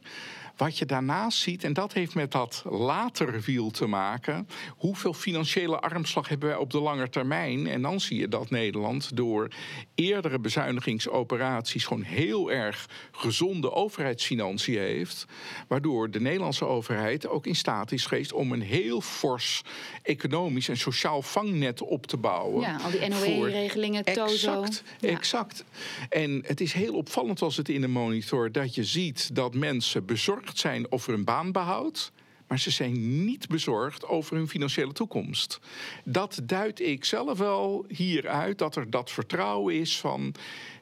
Wat 0.56 0.78
je 0.78 0.87
daarnaast 0.87 1.38
ziet, 1.38 1.64
en 1.64 1.73
dat 1.73 1.92
heeft 1.92 2.14
met 2.14 2.32
dat 2.32 2.62
later 2.68 3.40
wiel 3.40 3.70
te 3.70 3.87
maken. 3.87 4.49
Hoeveel 4.76 5.14
financiële 5.14 5.80
armslag 5.80 6.28
hebben 6.28 6.49
wij 6.49 6.58
op 6.58 6.70
de 6.70 6.80
lange 6.80 7.08
termijn? 7.08 7.66
En 7.66 7.82
dan 7.82 8.00
zie 8.00 8.18
je 8.18 8.28
dat 8.28 8.50
Nederland 8.50 9.16
door 9.16 9.49
eerdere 9.94 10.38
bezuinigingsoperaties 10.38 11.84
gewoon 11.84 12.02
heel 12.02 12.52
erg 12.52 12.88
gezonde 13.12 13.73
overheidsfinanciën 13.73 14.78
heeft. 14.78 15.26
Waardoor 15.68 16.11
de 16.11 16.20
Nederlandse 16.20 16.64
overheid 16.64 17.28
ook 17.28 17.46
in 17.46 17.56
staat 17.56 17.92
is 17.92 18.06
geweest 18.06 18.32
om 18.32 18.52
een 18.52 18.62
heel 18.62 19.00
fors 19.00 19.62
economisch 20.02 20.68
en 20.68 20.76
sociaal 20.76 21.23
vangnet 21.23 21.82
op 21.82 22.06
te 22.06 22.16
bouwen. 22.16 22.61
Ja, 22.61 22.76
al 22.84 22.90
die 22.90 23.08
NOE-regelingen, 23.08 24.04
TOZO. 24.04 24.62
Exact, 24.62 24.82
ja. 25.00 25.08
exact. 25.08 25.64
En 26.08 26.44
het 26.46 26.61
is 26.61 26.73
heel 26.73 26.94
opvallend 26.94 27.42
als 27.42 27.56
het 27.56 27.68
in 27.68 27.80
de 27.80 27.88
monitor 27.88 28.52
dat 28.52 28.75
je 28.75 28.84
ziet 28.84 29.34
dat 29.34 29.54
mensen 29.54 30.06
bezorgd 30.06 30.44
zijn 30.53 30.93
over 30.93 31.13
hun 31.13 31.25
baanbehoud. 31.25 32.13
Maar 32.49 32.59
ze 32.59 32.71
zijn 32.71 33.25
niet 33.25 33.49
bezorgd 33.49 34.07
over 34.07 34.37
hun 34.37 34.49
financiële 34.49 34.93
toekomst. 34.93 35.61
Dat 36.05 36.41
duid 36.43 36.81
ik 36.81 37.05
zelf 37.05 37.39
wel 37.39 37.85
hieruit, 37.89 38.59
dat 38.59 38.77
er 38.77 38.91
dat 38.91 39.11
vertrouwen 39.11 39.75
is 39.75 40.01
van 40.01 40.35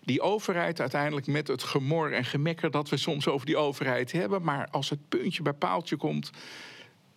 die 0.04 0.20
overheid 0.20 0.80
uiteindelijk 0.80 1.26
met 1.26 1.48
het 1.48 1.62
gemor 1.62 2.12
en 2.12 2.24
gemekker 2.24 2.70
dat 2.70 2.88
we 2.88 2.96
soms 2.96 3.28
over 3.28 3.46
die 3.46 3.56
overheid 3.56 4.12
hebben. 4.12 4.42
Maar 4.42 4.68
als 4.70 4.90
het 4.90 5.08
puntje 5.08 5.42
bij 5.42 5.52
paaltje 5.52 5.96
komt, 5.96 6.30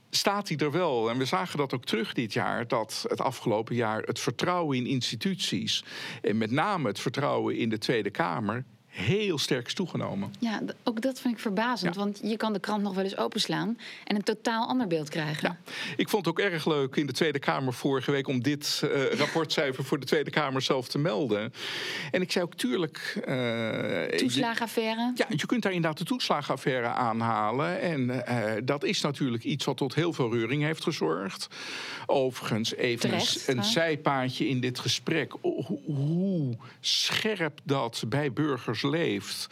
staat 0.10 0.48
hij 0.48 0.58
er 0.58 0.72
wel. 0.72 1.10
En 1.10 1.18
we 1.18 1.26
zagen 1.26 1.58
dat 1.58 1.74
ook 1.74 1.86
terug 1.86 2.14
dit 2.14 2.34
jaar, 2.34 2.68
dat 2.68 3.06
het 3.08 3.22
afgelopen 3.22 3.76
jaar 3.76 4.02
het 4.02 4.20
vertrouwen 4.20 4.78
in 4.78 4.86
instituties 4.86 5.84
en 6.22 6.38
met 6.38 6.52
name 6.52 6.88
het 6.88 7.00
vertrouwen 7.00 7.58
in 7.58 7.70
de 7.70 7.78
Tweede 7.78 8.10
Kamer 8.10 8.66
heel 8.96 9.38
sterk 9.38 9.68
is 9.68 9.74
toegenomen. 9.74 10.34
Ja, 10.40 10.62
ook 10.84 11.02
dat 11.02 11.20
vind 11.20 11.34
ik 11.34 11.40
verbazend. 11.40 11.96
Want 11.96 12.20
je 12.24 12.38
kan 12.38 12.54
de 12.54 12.60
krant 12.60 12.84
nog 12.84 12.94
wel 12.94 13.04
eens 13.04 13.18
openslaan 13.18 13.78
en 14.04 14.16
een 14.16 14.24
totaal 14.24 14.68
ander 14.68 14.88
beeld 14.88 15.10
krijgen. 15.10 15.58
Ja, 15.66 15.74
ik 15.96 16.10
vond 16.10 16.26
het 16.26 16.34
ook 16.34 16.52
erg 16.52 16.66
leuk 16.66 16.96
in 16.96 17.06
de 17.06 17.14
Tweede 17.14 17.40
Kamer 17.40 17.74
vorige 17.74 18.12
week 18.12 18.28
om 18.28 18.42
dit 18.42 18.82
uh, 18.84 19.12
rapportcijfer 19.12 19.84
voor 19.84 20.00
de 20.00 20.06
Tweede 20.06 20.30
Kamer 20.30 20.62
zelf 20.62 20.88
te 20.88 20.98
melden. 20.98 21.54
En 22.12 22.22
ik 22.22 22.32
zei 22.32 22.46
ook 22.46 22.56
tuurlijk. 22.56 23.24
Uh, 23.28 24.04
toeslagenaffaire. 24.04 25.12
ja, 25.16 25.26
je 25.30 25.46
kunt 25.46 25.62
daar 25.62 25.72
inderdaad 25.72 25.98
de 25.98 26.06
toeslagenaffaire 26.06 26.88
aanhalen. 26.88 27.82
En 27.82 28.02
uh, 28.02 28.52
dat 28.64 28.84
is 28.84 29.02
natuurlijk 29.02 29.44
iets 29.44 29.66
wat 29.66 29.78
tot 29.78 29.96
heel 29.96 30.14
veel 30.14 30.32
reuring 30.32 30.64
heeft 30.64 30.84
gezorgd. 30.84 31.48
Overigens, 32.06 32.76
even 32.76 33.10
Terecht, 33.10 33.48
een, 33.48 33.58
een 33.58 33.64
zijpaadje 33.64 34.48
in 34.48 34.60
dit 34.60 34.80
gesprek. 34.80 35.34
Hoe 35.86 36.58
scherp 36.80 37.60
dat 37.64 38.04
bij 38.08 38.34
burgers 38.34 38.84
leeft. 38.90 39.48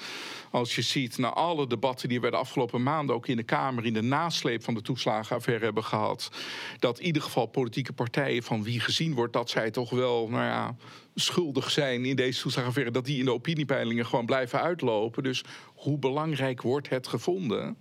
Als 0.51 0.75
je 0.75 0.81
ziet 0.81 1.17
naar 1.17 1.33
alle 1.33 1.67
debatten 1.67 2.09
die 2.09 2.21
we 2.21 2.29
de 2.29 2.37
afgelopen 2.37 2.83
maanden 2.83 3.15
ook 3.15 3.27
in 3.27 3.37
de 3.37 3.43
Kamer 3.43 3.85
in 3.85 3.93
de 3.93 4.01
nasleep 4.01 4.63
van 4.63 4.73
de 4.73 4.81
toeslagenaffaire 4.81 5.63
hebben 5.65 5.83
gehad. 5.83 6.31
Dat 6.79 6.99
in 6.99 7.05
ieder 7.05 7.21
geval 7.21 7.45
politieke 7.45 7.93
partijen 7.93 8.43
van 8.43 8.63
wie 8.63 8.79
gezien 8.79 9.13
wordt 9.13 9.33
dat 9.33 9.49
zij 9.49 9.71
toch 9.71 9.89
wel, 9.89 10.29
nou 10.29 10.43
ja, 10.43 10.75
schuldig 11.15 11.71
zijn 11.71 12.05
in 12.05 12.15
deze 12.15 12.41
toeslagenaffaire, 12.41 12.91
dat 12.91 13.05
die 13.05 13.19
in 13.19 13.25
de 13.25 13.33
opiniepeilingen 13.33 14.05
gewoon 14.05 14.25
blijven 14.25 14.61
uitlopen. 14.61 15.23
Dus 15.23 15.43
hoe 15.73 15.97
belangrijk 15.97 16.61
wordt 16.61 16.89
het 16.89 17.07
gevonden? 17.07 17.77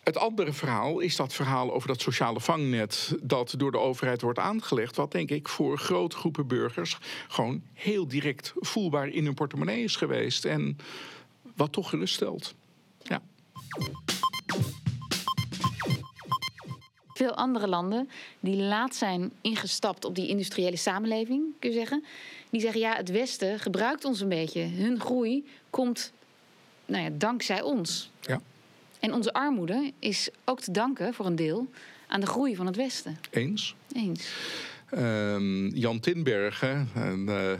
Het 0.00 0.16
andere 0.16 0.52
verhaal 0.52 1.00
is 1.00 1.16
dat 1.16 1.32
verhaal 1.32 1.72
over 1.72 1.88
dat 1.88 2.00
sociale 2.00 2.40
vangnet 2.40 3.14
dat 3.22 3.54
door 3.58 3.72
de 3.72 3.78
overheid 3.78 4.20
wordt 4.20 4.38
aangelegd. 4.38 4.96
Wat 4.96 5.12
denk 5.12 5.30
ik 5.30 5.48
voor 5.48 5.78
grote 5.78 6.16
groepen 6.16 6.46
burgers 6.46 6.98
gewoon 7.28 7.62
heel 7.72 8.08
direct 8.08 8.52
voelbaar 8.56 9.08
in 9.08 9.24
hun 9.24 9.34
portemonnee 9.34 9.82
is 9.82 9.96
geweest. 9.96 10.44
En 10.44 10.76
wat 11.56 11.72
toch 11.72 11.88
geruststelt. 11.88 12.54
Ja. 12.98 13.22
Veel 17.14 17.34
andere 17.34 17.68
landen 17.68 18.10
die 18.40 18.56
laat 18.56 18.94
zijn 18.94 19.32
ingestapt 19.40 20.04
op 20.04 20.14
die 20.14 20.28
industriële 20.28 20.76
samenleving, 20.76 21.44
kun 21.58 21.70
je 21.70 21.76
zeggen. 21.76 22.04
Die 22.50 22.60
zeggen 22.60 22.80
ja, 22.80 22.96
het 22.96 23.10
Westen 23.10 23.58
gebruikt 23.58 24.04
ons 24.04 24.20
een 24.20 24.28
beetje. 24.28 24.60
Hun 24.60 25.00
groei 25.00 25.46
komt 25.70 26.12
nou 26.86 27.04
ja, 27.04 27.10
dankzij 27.12 27.62
ons. 27.62 28.10
Ja. 28.20 28.40
En 29.00 29.14
onze 29.14 29.32
armoede 29.32 29.92
is 29.98 30.30
ook 30.44 30.60
te 30.60 30.70
danken 30.70 31.14
voor 31.14 31.26
een 31.26 31.36
deel 31.36 31.70
aan 32.06 32.20
de 32.20 32.26
groei 32.26 32.56
van 32.56 32.66
het 32.66 32.76
Westen. 32.76 33.18
Eens. 33.30 33.74
Eens. 33.92 34.32
Um, 34.98 35.68
Jan 35.68 36.00
Tinbergen, 36.00 36.88
een, 36.94 37.28
uh, 37.28 37.52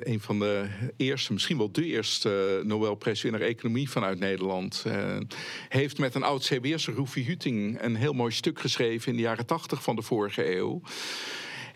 een, 0.00 0.20
van 0.20 0.38
de 0.38 0.66
eerste, 0.96 1.32
misschien 1.32 1.58
wel 1.58 1.72
de 1.72 1.84
eerste 1.84 2.58
uh, 2.60 2.68
Nobelprijswinnaar 2.68 3.40
economie 3.40 3.90
vanuit 3.90 4.18
Nederland, 4.18 4.84
uh, 4.86 5.16
heeft 5.68 5.98
met 5.98 6.14
een 6.14 6.22
oud 6.22 6.44
CBS, 6.44 6.86
Roefie 6.88 7.24
Huting, 7.24 7.82
een 7.82 7.96
heel 7.96 8.12
mooi 8.12 8.32
stuk 8.32 8.60
geschreven 8.60 9.10
in 9.10 9.16
de 9.16 9.22
jaren 9.22 9.46
tachtig 9.46 9.82
van 9.82 9.96
de 9.96 10.02
vorige 10.02 10.56
eeuw. 10.56 10.80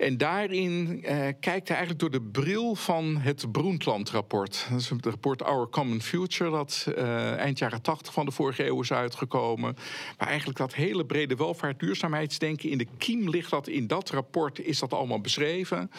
En 0.00 0.16
daarin 0.16 0.99
uh, 1.02 1.09
kijkt 1.40 1.69
hij 1.69 1.76
eigenlijk 1.76 1.99
door 1.99 2.11
de 2.11 2.23
bril 2.23 2.75
van 2.75 3.16
het 3.16 3.52
Broentland-rapport. 3.52 4.66
Dat 4.71 4.80
is 4.80 4.88
het 4.88 5.07
rapport 5.07 5.42
Our 5.42 5.69
Common 5.69 6.02
Future, 6.02 6.50
dat 6.50 6.87
uh, 6.88 7.33
eind 7.37 7.59
jaren 7.59 7.83
80 7.83 8.12
van 8.12 8.26
de 8.26 8.33
vorige 8.33 8.66
eeuw 8.66 8.80
is 8.80 8.92
uitgekomen. 8.92 9.76
Maar 10.19 10.28
eigenlijk 10.28 10.59
dat 10.59 10.75
hele 10.75 11.07
brede 11.07 11.37
welvaart, 11.37 11.80
duurzaamheidsdenken 11.80 12.71
in 12.71 12.78
de 12.78 12.87
kiem 12.99 13.28
ligt 13.28 13.50
dat 13.50 13.69
in 13.69 13.87
dat 13.87 14.11
rapport, 14.11 14.61
is 14.61 14.78
dat 14.78 14.92
allemaal 14.92 15.21
beschreven. 15.21 15.90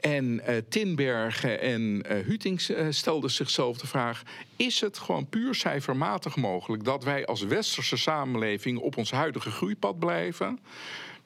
En 0.00 0.42
uh, 0.48 0.56
Tinbergen 0.68 1.60
en 1.60 1.82
uh, 1.82 2.26
Hutings 2.26 2.72
stelden 2.90 3.30
zichzelf 3.30 3.78
de 3.78 3.86
vraag: 3.86 4.22
is 4.56 4.80
het 4.80 4.98
gewoon 4.98 5.28
puur 5.28 5.54
cijfermatig 5.54 6.36
mogelijk 6.36 6.84
dat 6.84 7.04
wij 7.04 7.26
als 7.26 7.42
westerse 7.42 7.96
samenleving 7.96 8.78
op 8.78 8.96
ons 8.96 9.10
huidige 9.10 9.50
groeipad 9.50 9.98
blijven? 9.98 10.58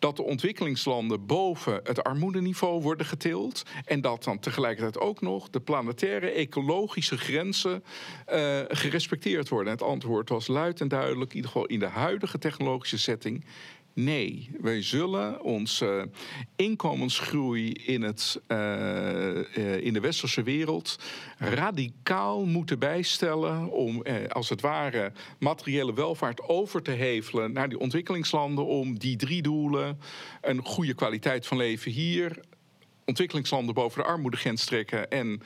Dat 0.05 0.17
de 0.17 0.23
ontwikkelingslanden 0.23 1.27
boven 1.27 1.81
het 1.83 2.05
armoedeniveau 2.05 2.83
worden 2.83 3.07
getild. 3.07 3.63
En 3.85 4.01
dat 4.01 4.25
dan 4.25 4.39
tegelijkertijd 4.39 4.99
ook 4.99 5.21
nog 5.21 5.51
de 5.51 5.61
planetaire 5.61 6.31
ecologische 6.31 7.19
grenzen 7.19 7.85
uh, 8.33 8.61
gerespecteerd 8.69 9.49
worden. 9.49 9.73
En 9.73 9.79
het 9.79 9.89
antwoord 9.89 10.29
was 10.29 10.47
luid 10.47 10.81
en 10.81 10.89
duidelijk, 10.89 11.31
in 11.31 11.37
ieder 11.37 11.51
geval 11.51 11.67
in 11.67 11.79
de 11.79 11.87
huidige 11.87 12.39
technologische 12.39 12.99
setting. 12.99 13.45
Nee, 13.95 14.51
wij 14.61 14.83
zullen 14.83 15.43
onze 15.43 16.11
inkomensgroei 16.57 17.73
in, 17.73 18.03
het, 18.03 18.41
uh, 18.49 19.85
in 19.85 19.93
de 19.93 20.01
westerse 20.01 20.43
wereld 20.43 20.99
radicaal 21.39 22.45
moeten 22.45 22.79
bijstellen 22.79 23.71
om 23.71 24.03
als 24.29 24.49
het 24.49 24.61
ware 24.61 25.13
materiële 25.39 25.95
welvaart 25.95 26.49
over 26.49 26.83
te 26.83 26.91
hevelen 26.91 27.53
naar 27.53 27.69
die 27.69 27.79
ontwikkelingslanden 27.79 28.67
om 28.67 28.99
die 28.99 29.17
drie 29.17 29.43
doelen, 29.43 30.01
een 30.41 30.65
goede 30.65 30.95
kwaliteit 30.95 31.47
van 31.47 31.57
leven 31.57 31.91
hier, 31.91 32.41
ontwikkelingslanden 33.05 33.75
boven 33.75 34.03
de 34.03 34.09
armoedegrens 34.09 34.65
trekken 34.65 35.11
en 35.11 35.43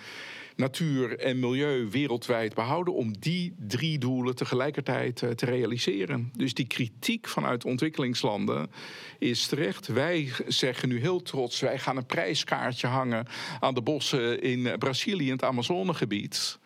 natuur 0.59 1.19
en 1.19 1.39
milieu 1.39 1.89
wereldwijd 1.91 2.55
behouden 2.55 2.95
om 2.95 3.19
die 3.19 3.55
drie 3.59 3.99
doelen 3.99 4.35
tegelijkertijd 4.35 5.23
uh, 5.23 5.31
te 5.31 5.47
realiseren. 5.47 6.33
Dus 6.37 6.55
die 6.55 6.67
kritiek 6.67 7.29
vanuit 7.29 7.65
ontwikkelingslanden 7.65 8.71
is 9.19 9.47
terecht. 9.47 9.87
Wij 9.87 10.33
zeggen 10.47 10.89
nu 10.89 11.01
heel 11.01 11.23
trots, 11.23 11.61
wij 11.61 11.79
gaan 11.79 11.97
een 11.97 12.07
prijskaartje 12.07 12.87
hangen 12.87 13.27
aan 13.61 13.75
de 13.75 13.83
bossen 13.83 14.43
in 14.43 14.79
Brazilië, 14.79 15.27
in 15.27 15.33
het 15.33 15.45
Amazonegebied. 15.45 16.59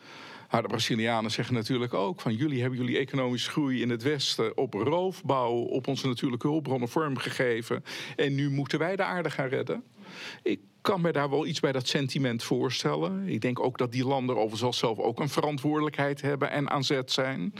Maar 0.52 0.62
de 0.62 0.68
Brazilianen 0.68 1.30
zeggen 1.30 1.54
natuurlijk 1.54 1.94
ook 1.94 2.20
van 2.20 2.34
jullie 2.34 2.60
hebben 2.60 2.78
jullie 2.78 2.98
economische 2.98 3.50
groei 3.50 3.82
in 3.82 3.90
het 3.90 4.02
Westen 4.02 4.56
op 4.56 4.74
roofbouw, 4.74 5.52
op 5.52 5.86
onze 5.86 6.06
natuurlijke 6.06 6.46
hulpbronnen 6.46 6.88
vormgegeven. 6.88 7.84
En 8.16 8.34
nu 8.34 8.50
moeten 8.50 8.78
wij 8.78 8.96
de 8.96 9.02
aarde 9.02 9.30
gaan 9.30 9.48
redden. 9.48 9.84
Ik 10.42 10.60
kan 10.80 11.00
me 11.00 11.12
daar 11.12 11.30
wel 11.30 11.46
iets 11.46 11.60
bij 11.60 11.72
dat 11.72 11.88
sentiment 11.88 12.42
voorstellen. 12.42 13.28
Ik 13.28 13.40
denk 13.40 13.60
ook 13.60 13.78
dat 13.78 13.92
die 13.92 14.06
landen 14.06 14.36
overigens 14.36 14.78
zelf 14.78 14.98
ook 14.98 15.20
een 15.20 15.28
verantwoordelijkheid 15.28 16.20
hebben 16.20 16.50
en 16.50 16.70
aan 16.70 16.84
zet 16.84 17.12
zijn. 17.12 17.54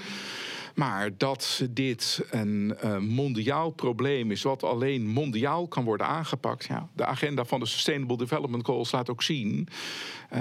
Maar 0.74 1.10
dat 1.16 1.66
dit 1.70 2.24
een 2.30 2.76
uh, 2.84 2.98
mondiaal 2.98 3.70
probleem 3.70 4.30
is, 4.30 4.42
wat 4.42 4.62
alleen 4.62 5.06
mondiaal 5.06 5.68
kan 5.68 5.84
worden 5.84 6.06
aangepakt. 6.06 6.64
Ja, 6.64 6.88
de 6.94 7.04
agenda 7.04 7.44
van 7.44 7.60
de 7.60 7.66
Sustainable 7.66 8.16
Development 8.16 8.64
Goals 8.64 8.92
laat 8.92 9.10
ook 9.10 9.22
zien 9.22 9.68
uh, 10.34 10.40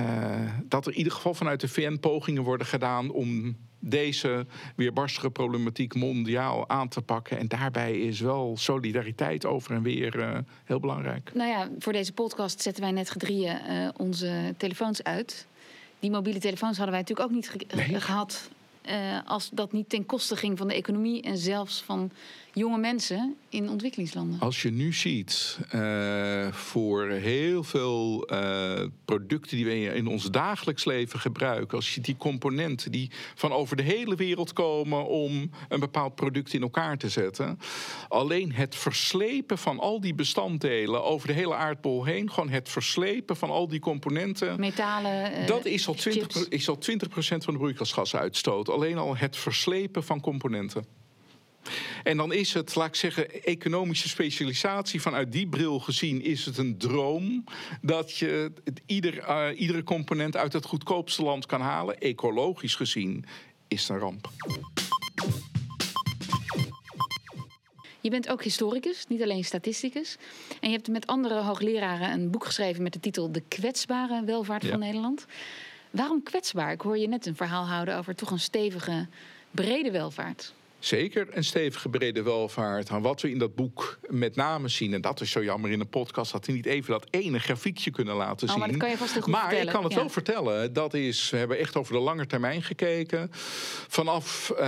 dat 0.63 0.86
er 0.86 0.91
in 0.91 0.98
ieder 0.98 1.13
geval 1.13 1.34
vanuit 1.34 1.60
de 1.60 1.67
VN 1.67 1.98
pogingen 2.00 2.44
worden 2.44 2.67
gedaan 2.67 3.10
om 3.10 3.56
deze 3.80 4.46
weerbarstige 4.76 5.30
problematiek 5.30 5.96
mondiaal 5.96 6.70
aan 6.70 6.88
te 6.88 7.02
pakken. 7.02 7.38
En 7.38 7.48
daarbij 7.48 8.00
is 8.00 8.20
wel 8.20 8.58
solidariteit 8.58 9.46
over 9.46 9.72
en 9.72 9.84
weer 9.84 10.20
uh, 10.20 10.38
heel 10.63 10.80
belangrijk. 10.80 11.32
Nou 11.34 11.50
ja, 11.50 11.70
voor 11.80 11.94
deze 11.94 12.13
podcast 12.13 12.62
zetten 12.62 12.84
wij 12.84 12.91
net 12.91 13.10
gedrieën 13.10 13.58
uh, 13.70 13.89
onze 13.98 14.54
telefoons 14.58 15.04
uit. 15.04 15.48
Die 16.00 16.12
mobiele 16.12 16.39
telefoons 16.39 16.78
hadden 16.78 16.96
wij 16.96 17.00
natuurlijk 17.00 17.30
ook 17.30 17.36
niet 17.36 17.50
ge 17.50 17.76
nee. 17.76 18.00
gehad 18.00 18.50
als 19.26 19.50
dat 19.50 19.72
niet 19.72 19.89
ten 19.89 20.06
koste 20.06 20.36
ging 20.36 20.58
van 20.58 20.67
de 20.67 20.74
economie 20.74 21.22
en 21.22 21.38
zelfs 21.38 21.82
van 21.82 22.12
jonge 22.54 22.78
mensen 22.78 23.36
in 23.50 23.70
ontwikkelingslanden. 23.70 24.40
Als 24.40 24.62
je 24.62 24.72
nu 24.72 24.94
ziet 24.94 25.60
uh, 25.76 26.52
voor 26.52 27.10
heel 27.10 27.64
veel 27.64 28.34
uh, 28.34 28.84
producten 29.06 29.58
die 29.58 29.66
we 29.66 29.84
in 29.84 30.08
ons 30.08 30.32
dagelijks 30.32 30.86
leven 30.86 31.20
gebruiken, 31.20 31.78
als 31.78 31.96
je 31.96 32.02
die 32.02 32.18
componenten 32.18 32.92
die 32.92 33.12
van 33.36 33.52
over 33.52 33.76
de 33.76 33.84
hele 33.84 34.16
wereld 34.16 34.54
komen 34.54 35.08
om 35.08 35.52
een 35.70 35.80
bepaald 35.80 36.16
product 36.16 36.54
in 36.54 36.62
elkaar 36.62 36.98
te 36.98 37.10
zetten, 37.10 37.60
alleen 38.08 38.54
het 38.54 38.76
verslepen 38.76 39.58
van 39.58 39.80
al 39.80 40.02
die 40.02 40.14
bestanddelen 40.14 41.04
over 41.04 41.28
de 41.28 41.34
hele 41.34 41.56
aardbol 41.56 42.06
heen, 42.06 42.32
gewoon 42.32 42.50
het 42.50 42.70
verslepen 42.70 43.36
van 43.36 43.50
al 43.50 43.68
die 43.68 43.80
componenten, 43.80 44.60
metalen, 44.60 45.32
uh, 45.42 45.48
dat 45.48 45.66
is 45.66 45.88
al 45.88 45.96
20%, 45.96 46.48
is 46.50 46.70
al 46.70 46.78
20 46.78 47.08
van 47.44 47.54
de 47.54 47.60
broeikasgasuitstoot. 47.60 48.70
Alleen 48.70 48.98
al 48.98 49.18
het 49.18 49.38
verslepen 49.38 50.04
van 50.04 50.22
componenten. 50.22 51.01
En 52.04 52.18
dan 52.18 52.34
is 52.34 52.54
het, 52.54 52.76
laat 52.76 52.88
ik 52.88 52.96
zeggen, 52.96 53.44
economische 53.44 54.10
specialisatie 54.10 55.02
vanuit 55.02 55.32
die 55.32 55.48
bril 55.48 55.80
gezien, 55.80 56.22
is 56.22 56.46
het 56.46 56.58
een 56.58 56.78
droom 56.78 57.44
dat 57.82 58.18
je 58.18 58.52
ieder, 58.86 59.18
uh, 59.18 59.60
iedere 59.60 59.84
component 59.84 60.38
uit 60.38 60.54
het 60.54 60.66
goedkoopste 60.66 61.24
land 61.24 61.46
kan 61.46 61.62
halen. 61.62 61.98
Ecologisch 61.98 62.76
gezien 62.76 63.26
is 63.68 63.82
het 63.82 63.90
een 63.90 63.98
ramp. 63.98 64.30
Je 68.02 68.10
bent 68.10 68.30
ook 68.30 68.44
historicus, 68.44 69.06
niet 69.08 69.22
alleen 69.22 69.44
statisticus. 69.44 70.18
En 70.60 70.70
je 70.70 70.76
hebt 70.76 70.88
met 70.88 71.08
andere 71.08 71.42
hoogleraren 71.42 72.12
een 72.12 72.32
boek 72.32 72.46
geschreven 72.46 72.84
met 72.84 72.94
de 72.94 73.00
titel 73.00 73.32
De 73.32 73.44
kwetsbare 73.48 74.24
welvaart 74.26 74.64
ja. 74.64 74.70
van 74.70 74.80
Nederland. 74.80 75.26
Waarom 75.92 76.24
kwetsbaar? 76.24 76.72
Ik 76.72 76.82
hoor 76.82 76.98
je 76.98 77.08
net 77.08 77.26
een 77.26 77.36
verhaal 77.36 77.68
houden 77.68 77.98
over 77.98 78.16
toch 78.16 78.32
een 78.32 78.40
stevige, 78.40 79.08
brede 79.52 79.92
welvaart. 79.92 80.54
Zeker 80.86 81.28
een 81.32 81.44
stevige 81.44 81.89
brede 81.89 82.22
welvaart. 82.24 82.89
En 82.89 83.02
wat 83.02 83.22
we 83.22 83.30
in 83.30 83.38
dat 83.38 83.56
boek 83.56 84.00
met 84.10 84.36
name 84.36 84.67
zien, 84.67 84.94
en 84.94 85.02
dat 85.02 85.22
is 85.22 85.32
zo 85.32 85.44
jammer 85.44 85.72
in 85.72 85.80
een 85.80 85.89
podcast, 85.89 86.32
dat 86.32 86.46
we 86.46 86.52
niet 86.52 86.65
even 86.65 86.91
dat 86.91 87.08
ene 87.10 87.39
grafiekje 87.39 87.91
kunnen 87.91 88.15
laten 88.15 88.48
zien. 88.48 88.56
Oh, 88.56 88.58
maar 88.58 88.67
dat 88.72 88.78
kan 88.78 88.89
je 88.89 88.98
vast 88.98 89.13
goed 89.13 89.26
Maar 89.28 89.41
vertellen. 89.41 89.65
ik 89.65 89.72
kan 89.74 89.84
het 89.84 89.94
Ja. 89.94 90.00
wel 90.00 90.10
vertellen. 90.10 90.74
Dat 90.74 90.94
is, 90.94 91.30
we 91.30 91.38
hebben 91.38 91.58
echt 91.58 91.76
over 91.76 91.94
de 91.94 92.00
lange 92.00 92.26
termijn 92.28 92.63
gekeken. 92.63 93.28
Vanaf, 93.88 94.50
eh, 94.50 94.65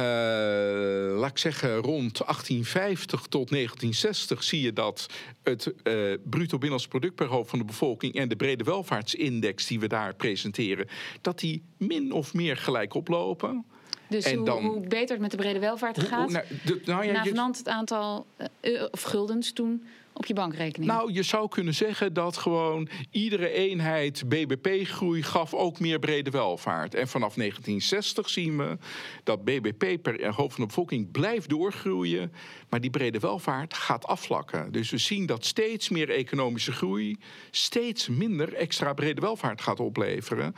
laat 1.17 1.29
ik 1.29 1.37
zeggen, 1.37 1.75
rond 1.75 2.21
1850 2.25 3.21
tot 3.21 3.49
1960 3.49 4.43
zie 4.43 4.61
je 4.61 4.73
dat 4.73 5.05
het 5.43 5.73
eh, 5.83 5.93
bruto 6.23 6.49
binnenlands 6.57 6.87
product 6.87 7.15
per 7.15 7.27
hoofd 7.27 7.49
van 7.49 7.59
de 7.59 7.65
bevolking 7.65 8.13
en 8.15 8.27
de 8.29 8.35
brede 8.35 8.63
welvaartsindex 8.63 9.67
die 9.67 9.79
we 9.79 9.87
daar 9.87 10.15
presenteren, 10.15 10.87
dat 11.21 11.39
die 11.39 11.63
min 11.77 12.11
of 12.11 12.33
meer 12.33 12.57
gelijk 12.57 12.93
oplopen. 12.93 13.65
Dus 14.13 14.25
En 14.25 14.35
hoe, 14.37 14.45
dan- 14.45 14.65
hoe 14.65 14.87
beter 14.87 15.09
het 15.09 15.19
met 15.19 15.31
de 15.31 15.37
brede 15.37 15.59
welvaart 15.59 15.95
Hoe- 15.97 16.05
gaat, 16.05 16.29
nou, 16.29 16.45
de- 16.65 16.81
nou 16.85 17.05
ja, 17.05 17.23
je- 17.23 17.41
het 17.41 17.67
aantal 17.67 18.25
eh, 18.59 18.83
of 18.91 19.01
guldens 19.01 19.51
toen 19.53 19.83
op 20.13 20.25
je 20.25 20.33
bankrekening. 20.33 20.91
Nou, 20.91 21.13
je 21.13 21.23
zou 21.23 21.47
kunnen 21.49 21.73
zeggen 21.73 22.13
dat 22.13 22.37
gewoon 22.37 22.89
iedere 23.11 23.49
eenheid 23.49 24.23
BBP-groei 24.27 25.23
gaf 25.23 25.53
ook 25.53 25.79
meer 25.79 25.99
brede 25.99 26.29
welvaart. 26.29 26.95
En 26.95 27.07
vanaf 27.07 27.35
1960 27.35 28.29
zien 28.29 28.57
we 28.57 28.77
dat 29.23 29.43
BBP 29.43 30.01
per 30.01 30.25
hoofd 30.33 30.53
van 30.55 30.61
de 30.61 30.67
bevolking 30.67 31.11
blijft 31.11 31.49
doorgroeien, 31.49 32.31
maar 32.69 32.81
die 32.81 32.89
brede 32.89 33.19
welvaart 33.19 33.73
gaat 33.73 34.05
afvlakken. 34.05 34.71
Dus 34.71 34.89
we 34.89 34.97
zien 34.97 35.25
dat 35.25 35.45
steeds 35.45 35.89
meer 35.89 36.09
economische 36.09 36.71
groei 36.71 37.17
steeds 37.51 38.07
minder 38.07 38.53
extra 38.53 38.93
brede 38.93 39.21
welvaart 39.21 39.61
gaat 39.61 39.79
opleveren. 39.79 40.55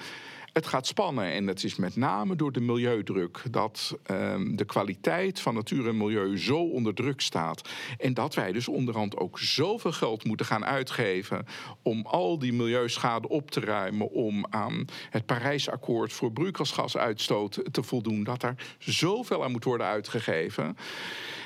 Het 0.56 0.68
gaat 0.68 0.88
spannen 0.88 1.32
en 1.32 1.48
het 1.48 1.64
is 1.64 1.76
met 1.76 1.96
name 1.96 2.36
door 2.36 2.52
de 2.52 2.60
milieudruk 2.60 3.42
dat 3.52 3.98
ehm, 4.04 4.56
de 4.56 4.66
kwaliteit 4.66 5.40
van 5.40 5.54
natuur 5.54 5.88
en 5.88 5.98
milieu 5.98 6.38
zo 6.38 6.58
onder 6.58 6.94
druk 6.94 7.22
staat. 7.22 7.70
En 7.98 8.14
dat 8.14 8.36
wij 8.36 8.52
dus 8.52 8.68
onderhand 8.68 9.18
ook 9.18 9.40
zoveel 9.40 9.92
geld 9.92 10.24
moeten 10.24 10.46
gaan 10.46 10.66
uitgeven 10.66 11.46
om 11.82 12.06
al 12.06 12.40
die 12.40 12.54
milieuschade 12.54 13.30
op 13.30 13.52
te 13.52 13.60
ruimen, 13.60 14.12
om 14.12 14.46
aan 14.50 14.86
het 15.10 15.26
Parijsakkoord 15.26 16.14
voor 16.14 16.32
broeikasgasuitstoot 16.32 17.62
te 17.72 17.84
voldoen, 17.84 18.24
dat 18.24 18.44
er 18.44 18.56
zoveel 18.80 19.44
aan 19.44 19.52
moet 19.52 19.64
worden 19.64 19.88
uitgegeven. 19.88 20.78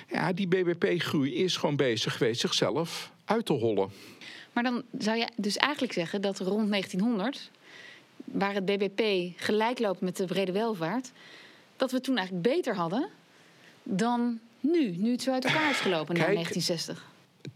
Ja, 0.10 0.34
die 0.34 0.48
BBP-groei 0.48 1.36
is 1.36 1.58
gewoon 1.58 1.76
bezig 1.76 2.18
geweest 2.18 2.42
zichzelf 2.42 3.12
uit 3.26 3.46
te 3.46 3.54
hollen. 3.54 3.90
Maar 4.54 4.64
dan 4.64 4.84
zou 4.98 5.18
je 5.18 5.28
dus 5.36 5.58
eigenlijk 5.58 5.94
zeggen 5.94 6.22
dat 6.22 6.40
rond 6.40 6.70
1900, 6.70 7.52
waar 8.32 8.54
het 8.54 8.66
BBP 8.66 9.02
gelijk 9.36 9.80
loopt 9.80 10.02
met 10.02 10.18
de 10.18 10.26
brede 10.26 10.52
welvaart, 10.52 11.12
dat 11.78 11.92
we 11.92 12.02
toen 12.02 12.18
eigenlijk 12.18 12.48
beter 12.48 12.76
hadden 12.76 13.10
dan 13.84 14.40
nu, 14.60 14.96
nu 14.98 15.12
het 15.12 15.22
zo 15.22 15.32
uit 15.32 15.46
elkaar 15.46 15.70
is 15.70 15.80
gelopen 15.80 16.16
na 16.16 16.24
Kijk, 16.24 16.34
1960. 16.34 17.08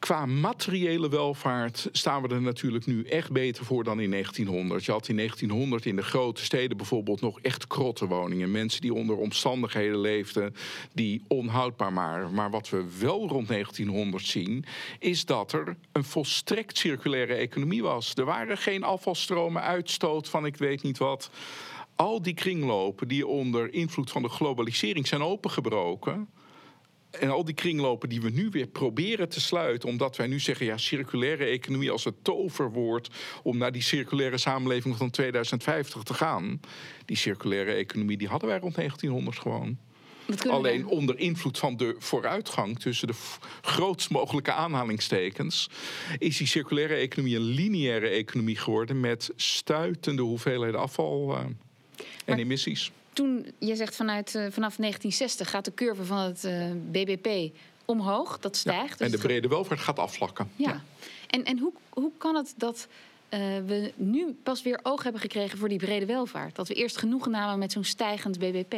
Qua 0.04 0.26
materiële 0.26 1.10
welvaart 1.10 1.90
staan 1.92 2.22
we 2.22 2.28
er 2.28 2.42
natuurlijk 2.42 2.86
nu 2.86 3.04
echt 3.04 3.32
beter 3.32 3.66
voor 3.66 3.84
dan 3.84 4.00
in 4.00 4.12
1900. 4.12 4.86
Je 4.86 4.92
had 4.92 5.08
in 5.08 5.16
1900 5.16 5.86
in 5.86 5.96
de 5.96 6.04
grote 6.04 6.44
steden 6.44 6.78
bijvoorbeeld 6.78 7.22
nog 7.22 7.40
echt 7.40 7.68
krottenwoningen. 7.68 8.52
Mensen 8.52 8.82
die 8.82 8.94
onder 8.94 9.18
omstandigheden 9.18 10.00
leefden 10.00 10.56
die 10.94 11.24
onhoudbaar 11.28 11.94
waren. 11.94 12.34
Maar 12.34 12.50
wat 12.50 12.70
we 12.70 12.86
wel 13.00 13.28
rond 13.28 13.48
1900 13.48 14.26
zien, 14.26 14.66
is 15.00 15.26
dat 15.26 15.54
er 15.54 15.76
een 15.92 16.04
volstrekt 16.04 16.78
circulaire 16.78 17.34
economie 17.34 17.84
was. 17.84 18.14
Er 18.16 18.26
waren 18.26 18.58
geen 18.58 18.84
afvalstromen, 18.84 19.62
uitstoot 19.62 20.30
van 20.30 20.46
ik 20.46 20.58
weet 20.58 20.84
niet 20.84 20.98
wat. 20.98 21.30
Al 21.96 22.22
die 22.22 22.34
kringlopen 22.34 23.08
die 23.08 23.28
onder 23.28 23.74
invloed 23.74 24.12
van 24.12 24.22
de 24.22 24.30
globalisering 24.30 25.08
zijn 25.08 25.22
opengebroken. 25.22 26.28
En 27.20 27.30
al 27.30 27.44
die 27.46 27.54
kringlopen 27.56 28.10
die 28.10 28.22
we 28.22 28.30
nu 28.30 28.50
weer 28.50 28.68
proberen 28.68 29.30
te 29.30 29.42
sluiten, 29.42 29.90
omdat 29.90 30.16
wij 30.16 30.28
nu 30.28 30.40
zeggen: 30.40 30.66
ja, 30.66 30.78
circulaire 30.78 31.46
economie 31.46 31.92
als 31.92 32.04
het 32.04 32.24
toverwoord 32.24 33.10
om 33.44 33.58
naar 33.58 33.72
die 33.72 33.82
circulaire 33.82 34.38
samenleving 34.38 34.98
van 34.98 35.10
2050 35.10 36.04
te 36.04 36.14
gaan. 36.14 36.60
Die 37.06 37.18
circulaire 37.18 37.72
economie 37.72 38.18
die 38.18 38.28
hadden 38.28 38.50
wij 38.50 38.60
rond 38.60 38.76
1900 38.76 39.40
gewoon. 39.40 39.78
Alleen 40.50 40.86
onder 40.86 41.20
invloed 41.20 41.58
van 41.58 41.78
de 41.78 41.96
vooruitgang 42.00 42.80
tussen 42.80 43.08
de 43.08 43.14
grootst 43.62 44.10
mogelijke 44.10 44.52
aanhalingstekens, 44.52 45.70
is 46.18 46.38
die 46.38 46.48
circulaire 46.48 46.94
economie 46.96 47.36
een 47.36 47.42
lineaire 47.42 48.08
economie 48.08 48.58
geworden 48.58 49.00
met 49.00 49.32
stuitende 49.36 50.22
hoeveelheden 50.22 50.80
afval 50.80 51.36
eh, 51.36 51.40
en 51.44 51.56
Maar- 52.26 52.38
emissies. 52.38 52.92
Toen, 53.14 53.46
je 53.60 53.76
zegt 53.76 53.96
vanuit, 53.96 54.28
eh, 54.36 54.42
vanaf 54.42 54.78
1960 54.78 55.50
gaat 55.50 55.66
de 55.66 55.74
curve 55.74 56.04
van 56.06 56.18
het 56.18 56.44
eh, 56.44 56.66
BBP 56.92 57.56
omhoog, 57.86 58.40
dat 58.40 58.54
Ja, 58.56 58.60
stijgt. 58.60 58.92
en 58.92 58.98
dus 58.98 59.08
de 59.12 59.18
het- 59.18 59.28
brede 59.28 59.48
welvaart 59.48 59.80
gaat 59.80 60.00
afvlakken. 60.00 60.52
Ja. 60.56 60.82
En, 61.30 61.44
en 61.44 61.58
hoe, 61.60 61.74
hoe 61.90 62.12
kan 62.18 62.36
het 62.36 62.54
dat 62.58 62.88
eh, 63.30 63.40
we 63.66 63.92
nu 63.96 64.38
pas 64.44 64.62
weer 64.62 64.80
oog 64.84 65.04
hebben 65.04 65.22
gekregen 65.22 65.58
voor 65.58 65.70
die 65.70 65.78
brede 65.78 66.06
welvaart? 66.06 66.56
Dat 66.56 66.68
we 66.68 66.74
eerst 66.74 66.98
genoegen 66.98 67.32
namen 67.32 67.60
met 67.60 67.72
zo'n 67.72 67.84
stijgend 67.84 68.40
BBP? 68.40 68.76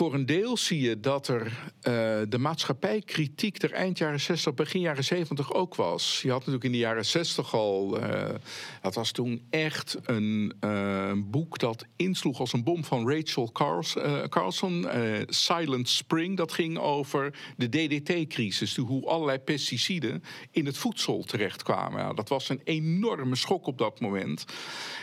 Voor 0.00 0.14
een 0.14 0.26
deel 0.26 0.56
zie 0.56 0.80
je 0.80 1.00
dat 1.00 1.28
er 1.28 1.72
eh, 1.80 1.92
de 2.28 2.38
maatschappijkritiek 2.38 3.62
er 3.62 3.72
eind 3.72 3.98
jaren 3.98 4.20
60, 4.20 4.54
begin 4.54 4.80
jaren 4.80 5.04
70 5.04 5.54
ook 5.54 5.74
was. 5.74 6.20
Je 6.22 6.30
had 6.30 6.38
natuurlijk 6.38 6.64
in 6.64 6.72
de 6.72 6.78
jaren 6.78 7.04
60 7.04 7.54
al, 7.54 8.00
eh, 8.00 8.34
dat 8.82 8.94
was 8.94 9.10
toen 9.10 9.46
echt 9.50 9.96
een 10.04 10.54
eh, 10.60 11.12
boek 11.16 11.58
dat 11.58 11.84
insloeg 11.96 12.40
als 12.40 12.52
een 12.52 12.64
bom 12.64 12.84
van 12.84 13.10
Rachel 13.10 13.52
Carls, 13.52 13.96
eh, 13.96 14.22
Carlson, 14.22 14.86
Silent 15.26 15.88
Spring. 15.88 16.36
Dat 16.36 16.52
ging 16.52 16.78
over 16.78 17.38
de 17.56 17.68
DDT-crisis, 17.68 18.76
hoe 18.76 19.06
allerlei 19.06 19.38
pesticiden 19.38 20.22
in 20.50 20.66
het 20.66 20.76
voedsel 20.76 21.22
terechtkwamen. 21.22 22.00
Ja, 22.00 22.12
dat 22.12 22.28
was 22.28 22.48
een 22.48 22.60
enorme 22.64 23.36
schok 23.36 23.66
op 23.66 23.78
dat 23.78 24.00
moment. 24.00 24.44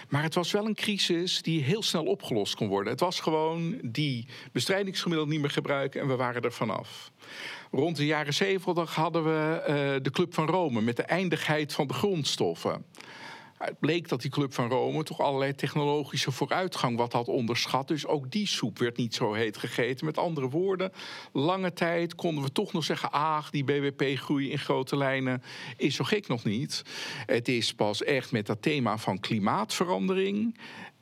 Maar 0.09 0.23
het 0.23 0.33
was 0.33 0.51
wel 0.51 0.65
een 0.65 0.75
crisis 0.75 1.41
die 1.41 1.63
heel 1.63 1.83
snel 1.83 2.03
opgelost 2.03 2.55
kon 2.55 2.67
worden. 2.67 2.91
Het 2.91 3.01
was 3.01 3.19
gewoon 3.19 3.79
die 3.83 4.27
niet 4.87 5.41
meer 5.41 5.49
gebruiken 5.49 6.01
en 6.01 6.07
we 6.07 6.15
waren 6.15 6.41
er 6.41 6.53
vanaf. 6.53 7.11
Rond 7.71 7.95
de 7.95 8.05
jaren 8.05 8.33
70 8.33 8.95
hadden 8.95 9.23
we 9.23 9.61
eh, 9.61 9.75
de 10.01 10.11
Club 10.11 10.33
van 10.33 10.47
Rome 10.47 10.81
met 10.81 10.95
de 10.95 11.03
eindigheid 11.03 11.73
van 11.73 11.87
de 11.87 11.93
grondstoffen. 11.93 12.85
Het 13.57 13.79
bleek 13.79 14.09
dat 14.09 14.21
die 14.21 14.31
Club 14.31 14.53
van 14.53 14.69
Rome 14.69 15.03
toch 15.03 15.19
allerlei 15.19 15.55
technologische 15.55 16.31
vooruitgang 16.31 16.97
wat 16.97 17.13
had 17.13 17.27
onderschat. 17.27 17.87
Dus 17.87 18.07
ook 18.07 18.31
die 18.31 18.47
soep 18.47 18.79
werd 18.79 18.97
niet 18.97 19.15
zo 19.15 19.33
heet 19.33 19.57
gegeten. 19.57 20.05
Met 20.05 20.17
andere 20.17 20.49
woorden, 20.49 20.91
lange 21.31 21.73
tijd 21.73 22.15
konden 22.15 22.43
we 22.43 22.51
toch 22.51 22.73
nog 22.73 22.83
zeggen... 22.83 23.11
ah, 23.11 23.45
die 23.51 23.63
BBP-groei 23.63 24.51
in 24.51 24.59
grote 24.59 24.97
lijnen 24.97 25.43
is 25.77 25.95
zo 25.95 26.03
gek 26.03 26.27
nog 26.27 26.43
niet. 26.43 26.81
Het 27.25 27.47
is 27.47 27.73
pas 27.73 28.03
echt 28.03 28.31
met 28.31 28.45
dat 28.45 28.61
thema 28.61 28.97
van 28.97 29.19
klimaatverandering... 29.19 30.57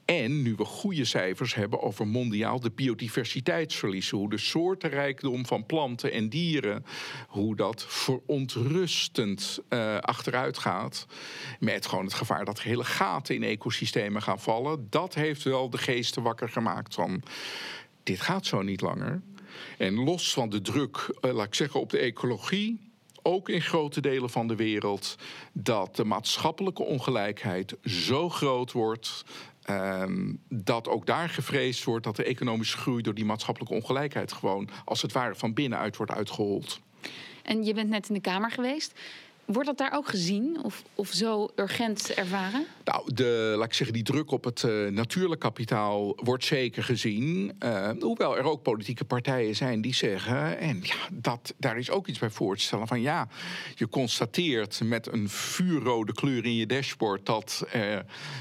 En 0.05 0.41
nu 0.41 0.55
we 0.55 0.65
goede 0.65 1.05
cijfers 1.05 1.55
hebben 1.55 1.81
over 1.81 2.07
mondiaal 2.07 2.59
de 2.59 2.71
biodiversiteitsverlies, 2.71 4.09
hoe 4.09 4.29
de 4.29 4.37
soortenrijkdom 4.37 5.45
van 5.45 5.65
planten 5.65 6.11
en 6.11 6.29
dieren, 6.29 6.85
hoe 7.27 7.55
dat 7.55 7.85
verontrustend 7.87 9.59
eh, 9.69 9.97
achteruit 9.97 10.57
gaat. 10.57 11.05
Met 11.59 11.85
gewoon 11.85 12.05
het 12.05 12.13
gevaar 12.13 12.45
dat 12.45 12.61
hele 12.61 12.83
gaten 12.83 13.35
in 13.35 13.43
ecosystemen 13.43 14.21
gaan 14.21 14.39
vallen. 14.39 14.87
Dat 14.89 15.13
heeft 15.13 15.43
wel 15.43 15.69
de 15.69 15.77
geesten 15.77 16.23
wakker 16.23 16.49
gemaakt 16.49 16.93
van 16.93 17.23
dit 18.03 18.21
gaat 18.21 18.45
zo 18.45 18.61
niet 18.61 18.81
langer. 18.81 19.21
En 19.77 19.93
los 19.93 20.33
van 20.33 20.49
de 20.49 20.61
druk, 20.61 21.15
eh, 21.21 21.33
laat 21.33 21.45
ik 21.45 21.55
zeggen, 21.55 21.79
op 21.79 21.89
de 21.89 21.97
ecologie 21.97 22.85
ook 23.27 23.49
in 23.49 23.61
grote 23.61 24.01
delen 24.01 24.29
van 24.29 24.47
de 24.47 24.55
wereld, 24.55 25.15
dat 25.53 25.95
de 25.95 26.03
maatschappelijke 26.03 26.83
ongelijkheid 26.83 27.75
zo 27.83 28.29
groot 28.29 28.71
wordt. 28.71 29.25
Ehm, 29.65 30.33
dat 30.49 30.87
ook 30.87 31.05
daar 31.05 31.29
gevreesd 31.29 31.83
wordt 31.83 32.03
dat 32.03 32.15
de 32.15 32.23
economische 32.23 32.77
groei 32.77 33.01
door 33.01 33.13
die 33.13 33.25
maatschappelijke 33.25 33.75
ongelijkheid 33.75 34.31
gewoon 34.31 34.69
als 34.85 35.01
het 35.01 35.11
ware 35.11 35.35
van 35.35 35.53
binnenuit 35.53 35.97
wordt 35.97 36.11
uitgehold. 36.11 36.79
En 37.43 37.63
je 37.63 37.73
bent 37.73 37.89
net 37.89 38.07
in 38.07 38.13
de 38.13 38.21
Kamer 38.21 38.51
geweest. 38.51 38.99
Wordt 39.45 39.67
dat 39.67 39.77
daar 39.77 39.93
ook 39.93 40.07
gezien 40.07 40.63
of, 40.63 40.83
of 40.95 41.09
zo 41.11 41.49
urgent 41.55 42.13
ervaren? 42.13 42.65
Nou, 42.83 43.13
de, 43.13 43.53
laat 43.57 43.65
ik 43.65 43.73
zeggen, 43.73 43.95
die 43.95 44.03
druk 44.03 44.31
op 44.31 44.43
het 44.43 44.63
eh, 44.63 44.87
natuurlijk 44.87 45.41
kapitaal 45.41 46.15
wordt 46.15 46.45
zeker 46.45 46.83
gezien. 46.83 47.55
Eh, 47.59 47.89
hoewel 47.99 48.37
er 48.37 48.43
ook 48.43 48.61
politieke 48.61 49.05
partijen 49.05 49.55
zijn 49.55 49.81
die 49.81 49.93
zeggen, 49.93 50.57
en 50.57 50.79
ja, 50.81 50.95
dat, 51.11 51.53
daar 51.57 51.77
is 51.77 51.89
ook 51.89 52.07
iets 52.07 52.19
bij 52.19 52.29
voor 52.29 52.55
te 52.55 52.63
stellen 52.63 52.87
van 52.87 53.01
ja, 53.01 53.27
je 53.75 53.89
constateert 53.89 54.81
met 54.83 55.07
een 55.13 55.29
vuurrode 55.29 56.13
kleur 56.13 56.45
in 56.45 56.55
je 56.55 56.65
dashboard 56.65 57.25
dat 57.25 57.65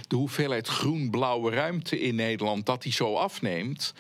de 0.09 0.17
hoeveelheid 0.17 0.69
groen-blauwe 0.69 1.51
ruimte 1.51 2.01
in 2.01 2.15
Nederland 2.15 2.67
dat 2.67 2.83
die 2.83 2.93
zo 2.93 3.15
afneemt. 3.15 3.95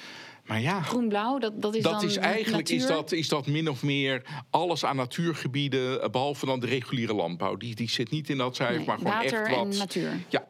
Maar 0.44 0.60
ja, 0.60 0.82
Groen-blauw, 0.82 1.38
dat, 1.38 1.62
dat 1.62 1.74
is 1.74 1.82
dat 1.82 1.92
dan 1.92 2.04
is 2.04 2.16
eigenlijk 2.16 2.68
is 2.68 2.86
dat, 2.86 3.12
is 3.12 3.28
dat 3.28 3.46
min 3.46 3.68
of 3.68 3.82
meer 3.82 4.22
alles 4.50 4.84
aan 4.84 4.96
natuurgebieden, 4.96 6.02
eh, 6.02 6.08
behalve 6.08 6.46
dan 6.46 6.60
de 6.60 6.66
reguliere 6.66 7.14
landbouw. 7.14 7.56
Die, 7.56 7.74
die 7.74 7.90
zit 7.90 8.10
niet 8.10 8.30
in 8.30 8.38
dat 8.38 8.56
cijfer, 8.56 8.76
Nee, 8.76 8.86
maar 8.86 8.96
gewoon 8.98 9.12
water 9.12 9.42
echt 9.42 9.56
wat. 9.56 9.72
en 9.72 9.78
natuur. 9.78 10.12
Ja. 10.28 10.46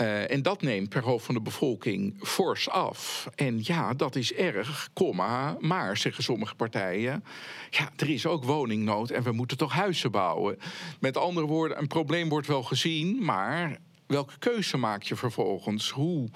Uh, 0.00 0.30
en 0.30 0.42
dat 0.42 0.62
neemt 0.62 0.88
per 0.88 1.02
hoofd 1.02 1.24
van 1.24 1.34
de 1.34 1.40
bevolking 1.40 2.14
fors 2.22 2.68
af. 2.68 3.28
En 3.34 3.60
ja, 3.62 3.94
dat 3.94 4.16
is 4.16 4.32
erg, 4.32 4.88
komma, 4.92 5.56
maar, 5.60 5.96
zeggen 5.96 6.24
sommige 6.24 6.54
partijen... 6.54 7.24
ja, 7.70 7.90
er 7.96 8.10
is 8.10 8.26
ook 8.26 8.44
woningnood 8.44 9.10
en 9.10 9.22
we 9.22 9.32
moeten 9.32 9.56
toch 9.56 9.72
huizen 9.72 10.10
bouwen. 10.10 10.58
Met 11.00 11.16
andere 11.16 11.46
woorden, 11.46 11.78
een 11.78 11.86
probleem 11.86 12.28
wordt 12.28 12.46
wel 12.46 12.62
gezien... 12.62 13.24
maar 13.24 13.78
welke 14.06 14.38
keuze 14.38 14.76
maak 14.76 15.02
je 15.02 15.16
vervolgens? 15.16 15.90
Hoe 15.90 16.28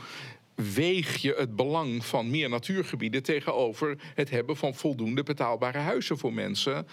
weeg 0.55 1.17
je 1.17 1.35
het 1.37 1.57
belang 1.57 2.07
van 2.07 2.31
meer 2.31 2.49
natuurgebieden 2.49 3.23
tegenover 3.23 3.99
het 4.14 4.31
hebben 4.31 4.57
van 4.57 4.75
voldoende 4.75 5.23
betaalbare 5.23 5.79
huizen 5.79 6.19
voor 6.19 6.33
mensen. 6.33 6.87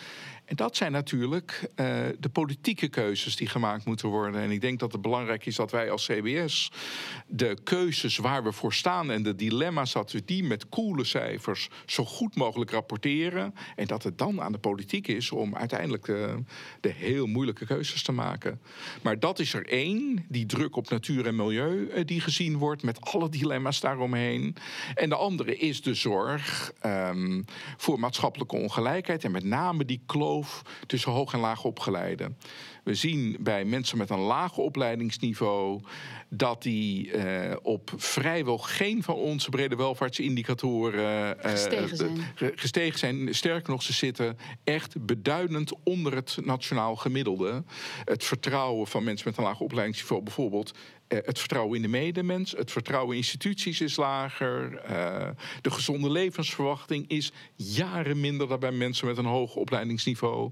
En 0.51 0.57
dat 0.57 0.75
zijn 0.75 0.91
natuurlijk 0.91 1.61
uh, 1.75 1.95
de 2.19 2.29
politieke 2.29 2.87
keuzes 2.87 3.35
die 3.35 3.47
gemaakt 3.47 3.85
moeten 3.85 4.09
worden. 4.09 4.41
En 4.41 4.51
ik 4.51 4.61
denk 4.61 4.79
dat 4.79 4.91
het 4.91 5.01
belangrijk 5.01 5.45
is 5.45 5.55
dat 5.55 5.71
wij 5.71 5.91
als 5.91 6.05
CBS 6.05 6.71
de 7.27 7.57
keuzes 7.63 8.17
waar 8.17 8.43
we 8.43 8.51
voor 8.51 8.73
staan 8.73 9.11
en 9.11 9.23
de 9.23 9.35
dilemma's 9.35 9.91
dat 9.91 10.11
we 10.11 10.25
die 10.25 10.43
met 10.43 10.69
koele 10.69 11.03
cijfers 11.03 11.69
zo 11.85 12.05
goed 12.05 12.35
mogelijk 12.35 12.71
rapporteren. 12.71 13.53
En 13.75 13.87
dat 13.87 14.03
het 14.03 14.17
dan 14.17 14.41
aan 14.41 14.51
de 14.51 14.57
politiek 14.57 15.07
is 15.07 15.31
om 15.31 15.55
uiteindelijk 15.55 16.05
de, 16.05 16.25
eh, 16.27 16.35
de 16.81 16.89
heel 16.89 17.27
moeilijke 17.27 17.65
keuzes 17.65 18.03
te 18.03 18.11
maken. 18.11 18.61
Maar 19.01 19.19
dat 19.19 19.39
is 19.39 19.53
er 19.53 19.67
één, 19.67 20.25
die 20.29 20.45
druk 20.45 20.75
op 20.75 20.89
natuur 20.89 21.25
en 21.25 21.35
milieu 21.35 21.91
uh, 21.95 22.05
die 22.05 22.21
gezien 22.21 22.57
wordt 22.57 22.83
met 22.83 23.01
alle 23.01 23.29
dilemma's 23.29 23.79
daaromheen. 23.79 24.55
En 24.95 25.09
de 25.09 25.15
andere 25.15 25.57
is 25.57 25.81
de 25.81 25.93
zorg 25.93 26.73
um, 26.85 27.45
voor 27.77 27.99
maatschappelijke 27.99 28.55
ongelijkheid 28.55 29.23
en 29.23 29.31
met 29.31 29.43
name 29.43 29.85
die 29.85 30.01
kloof 30.05 30.39
tussen 30.87 31.11
hoog 31.11 31.33
en 31.33 31.39
laag 31.39 31.63
opgeleiden. 31.63 32.37
We 32.83 32.95
zien 32.95 33.37
bij 33.39 33.65
mensen 33.65 33.97
met 33.97 34.09
een 34.09 34.19
laag 34.19 34.57
opleidingsniveau 34.57 35.81
dat 36.29 36.61
die 36.61 37.11
uh, 37.11 37.55
op 37.61 37.91
vrijwel 37.95 38.57
geen 38.57 39.03
van 39.03 39.15
onze 39.15 39.49
brede 39.49 39.75
welvaartsindicatoren 39.75 41.37
uh, 41.37 41.51
gestegen, 41.51 41.97
zijn. 41.97 42.17
gestegen 42.55 42.99
zijn. 42.99 43.35
Sterker 43.35 43.71
nog, 43.71 43.83
ze 43.83 43.93
zitten 43.93 44.37
echt 44.63 45.05
beduidend 45.05 45.73
onder 45.83 46.15
het 46.15 46.37
nationaal 46.43 46.95
gemiddelde. 46.95 47.63
Het 48.03 48.23
vertrouwen 48.23 48.87
van 48.87 49.03
mensen 49.03 49.27
met 49.29 49.37
een 49.37 49.43
laag 49.43 49.59
opleidingsniveau 49.59 50.23
bijvoorbeeld 50.23 50.71
eh, 50.71 50.77
het 51.15 51.39
vertrouwen 51.39 51.75
in 51.75 51.81
de 51.81 51.87
medemens, 51.87 52.51
het 52.51 52.71
vertrouwen 52.71 53.11
in 53.11 53.17
instituties 53.21 53.81
is 53.81 53.95
lager. 53.95 54.81
Uh, 54.89 55.29
de 55.61 55.71
gezonde 55.71 56.09
levensverwachting 56.09 57.07
is 57.07 57.31
jaren 57.55 58.19
minder 58.19 58.47
dan 58.47 58.59
bij 58.59 58.71
mensen 58.71 59.07
met 59.07 59.17
een 59.17 59.25
hoog 59.25 59.55
opleidingsniveau. 59.55 60.51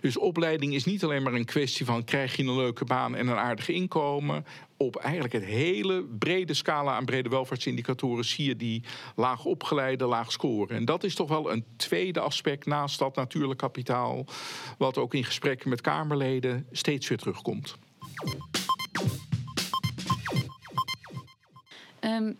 Dus 0.00 0.18
opleiding 0.18 0.74
is 0.74 0.84
niet 0.84 1.04
alleen 1.04 1.22
maar 1.22 1.34
een 1.34 1.44
kwestie 1.44 1.86
van 1.86 2.04
krijg 2.04 2.36
je 2.36 2.42
een 2.42 2.56
leuke 2.56 2.84
baan 2.84 3.16
en 3.16 3.28
een 3.28 3.36
aardig 3.36 3.68
inkomen. 3.68 4.44
Op 4.76 4.96
eigenlijk 4.96 5.34
het 5.34 5.44
hele 5.44 6.04
brede 6.18 6.54
scala 6.54 6.96
aan 6.96 7.04
brede 7.04 7.28
welvaartsindicatoren 7.28 8.24
zie 8.24 8.44
je 8.44 8.56
die 8.56 8.82
laag 9.16 9.44
opgeleide, 9.44 10.04
laag 10.04 10.32
scoren. 10.32 10.76
En 10.76 10.84
dat 10.84 11.04
is 11.04 11.14
toch 11.14 11.28
wel 11.28 11.52
een 11.52 11.64
tweede 11.76 12.20
aspect 12.20 12.66
naast 12.66 12.98
dat 12.98 13.16
natuurlijk 13.16 13.60
kapitaal, 13.60 14.26
wat 14.78 14.98
ook 14.98 15.14
in 15.14 15.24
gesprekken 15.24 15.68
met 15.68 15.80
Kamerleden 15.80 16.66
steeds 16.70 17.08
weer 17.08 17.18
terugkomt. 17.18 17.78
Um, 22.00 22.36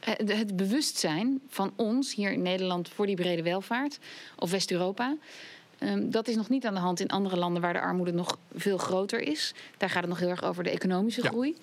het 0.00 0.56
bewustzijn 0.56 1.40
van 1.48 1.72
ons 1.76 2.14
hier 2.14 2.32
in 2.32 2.42
Nederland 2.42 2.88
voor 2.88 3.06
die 3.06 3.16
brede 3.16 3.42
welvaart, 3.42 3.98
of 4.36 4.50
West-Europa, 4.50 5.16
um, 5.78 6.10
dat 6.10 6.28
is 6.28 6.36
nog 6.36 6.48
niet 6.48 6.66
aan 6.66 6.74
de 6.74 6.80
hand 6.80 7.00
in 7.00 7.08
andere 7.08 7.36
landen 7.36 7.62
waar 7.62 7.72
de 7.72 7.80
armoede 7.80 8.12
nog 8.12 8.38
veel 8.54 8.78
groter 8.78 9.20
is. 9.20 9.54
Daar 9.76 9.90
gaat 9.90 10.00
het 10.00 10.10
nog 10.10 10.18
heel 10.18 10.28
erg 10.28 10.44
over 10.44 10.64
de 10.64 10.70
economische 10.70 11.22
groei. 11.22 11.56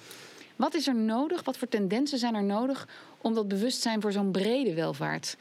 Wat 0.56 0.74
is 0.74 0.88
er 0.88 0.96
nodig? 0.96 1.44
Wat 1.44 1.58
voor 1.58 1.68
tendensen 1.68 2.18
zijn 2.18 2.36
er 2.36 2.44
nodig 2.44 2.88
om 3.18 3.34
dat 3.34 3.48
bewustzijn 3.48 4.02
voor 4.02 4.12
zo'n 4.12 4.32
brede 4.32 4.74
welvaart 4.74 5.38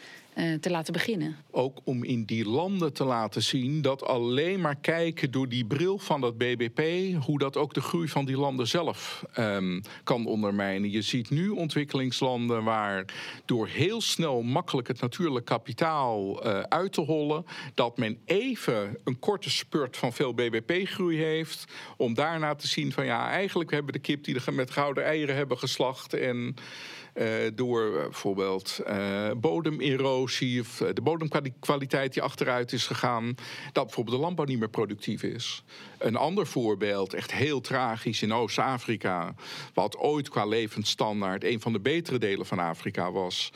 te 0.60 0.70
laten 0.70 0.92
beginnen. 0.92 1.36
Ook 1.50 1.78
om 1.84 2.04
in 2.04 2.24
die 2.24 2.48
landen 2.48 2.92
te 2.92 3.04
laten 3.04 3.42
zien 3.42 3.82
dat 3.82 4.02
alleen 4.04 4.60
maar 4.60 4.76
kijken 4.76 5.30
door 5.30 5.48
die 5.48 5.64
bril 5.64 5.98
van 5.98 6.20
dat 6.20 6.38
BBP, 6.38 6.80
hoe 7.24 7.38
dat 7.38 7.56
ook 7.56 7.74
de 7.74 7.80
groei 7.80 8.08
van 8.08 8.24
die 8.24 8.36
landen 8.36 8.66
zelf 8.66 9.24
um, 9.38 9.82
kan 10.04 10.26
ondermijnen. 10.26 10.90
Je 10.90 11.02
ziet 11.02 11.30
nu 11.30 11.48
ontwikkelingslanden 11.48 12.64
waar 12.64 13.04
door 13.44 13.66
heel 13.66 14.00
snel 14.00 14.42
makkelijk 14.42 14.88
het 14.88 15.00
natuurlijk 15.00 15.44
kapitaal 15.44 16.46
uh, 16.46 16.60
uit 16.60 16.92
te 16.92 17.00
hollen, 17.00 17.44
dat 17.74 17.98
men 17.98 18.18
even 18.24 18.98
een 19.04 19.18
korte 19.18 19.50
spurt 19.50 19.96
van 19.96 20.12
veel 20.12 20.34
BBP-groei 20.34 21.16
heeft, 21.16 21.64
om 21.96 22.14
daarna 22.14 22.54
te 22.54 22.66
zien 22.66 22.92
van 22.92 23.04
ja, 23.04 23.30
eigenlijk 23.30 23.70
hebben 23.70 23.92
we 23.92 23.98
de 23.98 24.06
kip 24.06 24.24
die 24.24 24.40
er 24.44 24.54
met 24.54 24.70
gouden 24.70 25.04
eieren 25.04 25.36
hebben 25.36 25.58
geslacht 25.58 26.14
en 26.14 26.54
door 27.54 27.90
bijvoorbeeld 27.90 28.80
uh, 28.88 29.30
bodemerosie 29.36 30.60
of 30.60 30.82
de 30.94 31.00
bodemkwaliteit 31.02 32.12
die 32.12 32.22
achteruit 32.22 32.72
is 32.72 32.86
gegaan, 32.86 33.34
dat 33.72 33.84
bijvoorbeeld 33.84 34.16
de 34.16 34.22
landbouw 34.22 34.44
niet 34.44 34.58
meer 34.58 34.68
productief 34.68 35.22
is. 35.22 35.64
Een 35.98 36.16
ander 36.16 36.46
voorbeeld, 36.46 37.14
echt 37.14 37.32
heel 37.32 37.60
tragisch 37.60 38.22
in 38.22 38.32
Oost-Afrika, 38.32 39.34
wat 39.74 39.96
ooit 39.96 40.28
qua 40.28 40.46
levensstandaard 40.46 41.44
een 41.44 41.60
van 41.60 41.72
de 41.72 41.80
betere 41.80 42.18
delen 42.18 42.46
van 42.46 42.58
Afrika 42.58 43.12
was, 43.12 43.52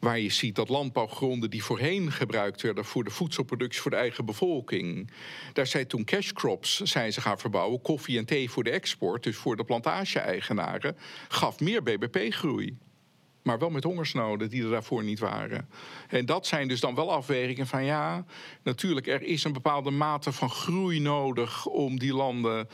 waar 0.00 0.18
je 0.18 0.30
ziet 0.30 0.54
dat 0.54 0.68
landbouwgronden 0.68 1.50
die 1.50 1.64
voorheen 1.64 2.12
gebruikt 2.12 2.62
werden 2.62 2.84
voor 2.84 3.04
de 3.04 3.10
voedselproductie 3.10 3.80
voor 3.80 3.90
de 3.90 3.96
eigen 3.96 4.24
bevolking, 4.24 5.10
daar 5.52 5.66
zijn 5.66 5.86
toen 5.86 6.04
cash 6.04 6.32
crops 6.32 6.76
ze 6.82 7.20
gaan 7.20 7.38
verbouwen, 7.38 7.82
koffie 7.82 8.18
en 8.18 8.24
thee 8.24 8.50
voor 8.50 8.64
de 8.64 8.70
export, 8.70 9.22
dus 9.22 9.36
voor 9.36 9.56
de 9.56 9.64
plantage-eigenaren, 9.64 10.96
gaf 11.28 11.60
meer 11.60 11.82
BBP-groei 11.82 12.76
maar 13.42 13.58
wel 13.58 13.70
met 13.70 13.84
hongersnoden 13.84 14.50
die 14.50 14.62
er 14.62 14.70
daarvoor 14.70 15.04
niet 15.04 15.18
waren. 15.18 15.68
En 16.08 16.26
dat 16.26 16.46
zijn 16.46 16.68
dus 16.68 16.80
dan 16.80 16.94
wel 16.94 17.12
afwegingen 17.12 17.66
van 17.66 17.84
ja, 17.84 18.24
natuurlijk, 18.62 19.06
er 19.06 19.22
is 19.22 19.44
een 19.44 19.52
bepaalde 19.52 19.90
mate 19.90 20.32
van 20.32 20.50
groei 20.50 21.00
nodig 21.00 21.66
om 21.66 21.98
die 21.98 22.14
landen 22.14 22.68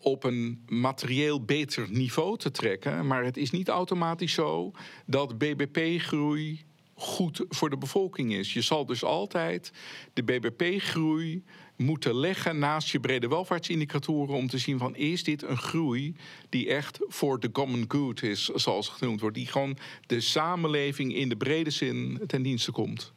op 0.00 0.24
een 0.24 0.64
materieel 0.66 1.44
beter 1.44 1.86
niveau 1.90 2.38
te 2.38 2.50
trekken. 2.50 3.06
Maar 3.06 3.24
het 3.24 3.36
is 3.36 3.50
niet 3.50 3.68
automatisch 3.68 4.32
zo 4.32 4.70
dat 5.06 5.38
BBP-groei 5.38 6.66
goed 6.94 7.44
voor 7.48 7.70
de 7.70 7.78
bevolking 7.78 8.32
is. 8.32 8.52
Je 8.52 8.60
zal 8.60 8.86
dus 8.86 9.04
altijd 9.04 9.72
de 10.12 10.22
BBP-groei 10.22 11.44
moeten 11.78 12.14
leggen 12.14 12.58
naast 12.58 12.88
je 12.88 13.00
brede 13.00 13.28
welvaartsindicatoren 13.28 14.34
om 14.34 14.48
te 14.48 14.58
zien 14.58 14.78
van 14.78 14.96
is 14.96 15.24
dit 15.24 15.42
een 15.42 15.56
groei 15.56 16.14
die 16.48 16.68
echt 16.68 16.98
voor 17.08 17.40
de 17.40 17.50
common 17.50 17.84
good 17.88 18.22
is, 18.22 18.44
zoals 18.44 18.88
het 18.88 18.96
genoemd 18.96 19.20
wordt, 19.20 19.36
die 19.36 19.46
gewoon 19.46 19.76
de 20.06 20.20
samenleving 20.20 21.14
in 21.14 21.28
de 21.28 21.36
brede 21.36 21.70
zin 21.70 22.20
ten 22.26 22.42
dienste 22.42 22.72
komt. 22.72 23.12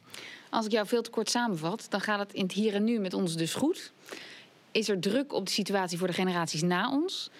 Als 0.50 0.66
ik 0.66 0.72
jou 0.72 0.86
veel 0.86 1.02
te 1.02 1.10
kort 1.10 1.30
samenvat, 1.30 1.86
dan 1.88 2.00
gaat 2.00 2.18
het 2.18 2.32
in 2.32 2.42
het 2.42 2.52
hier 2.52 2.74
en 2.74 2.84
nu 2.84 2.98
met 2.98 3.14
ons 3.14 3.36
dus 3.36 3.54
goed. 3.54 3.92
Is 4.72 4.88
er 4.88 5.00
druk 5.00 5.32
op 5.32 5.46
de 5.46 5.52
situatie 5.52 5.98
voor 5.98 6.06
de 6.06 6.12
generaties 6.12 6.62
na 6.62 6.90
ons 6.90 7.30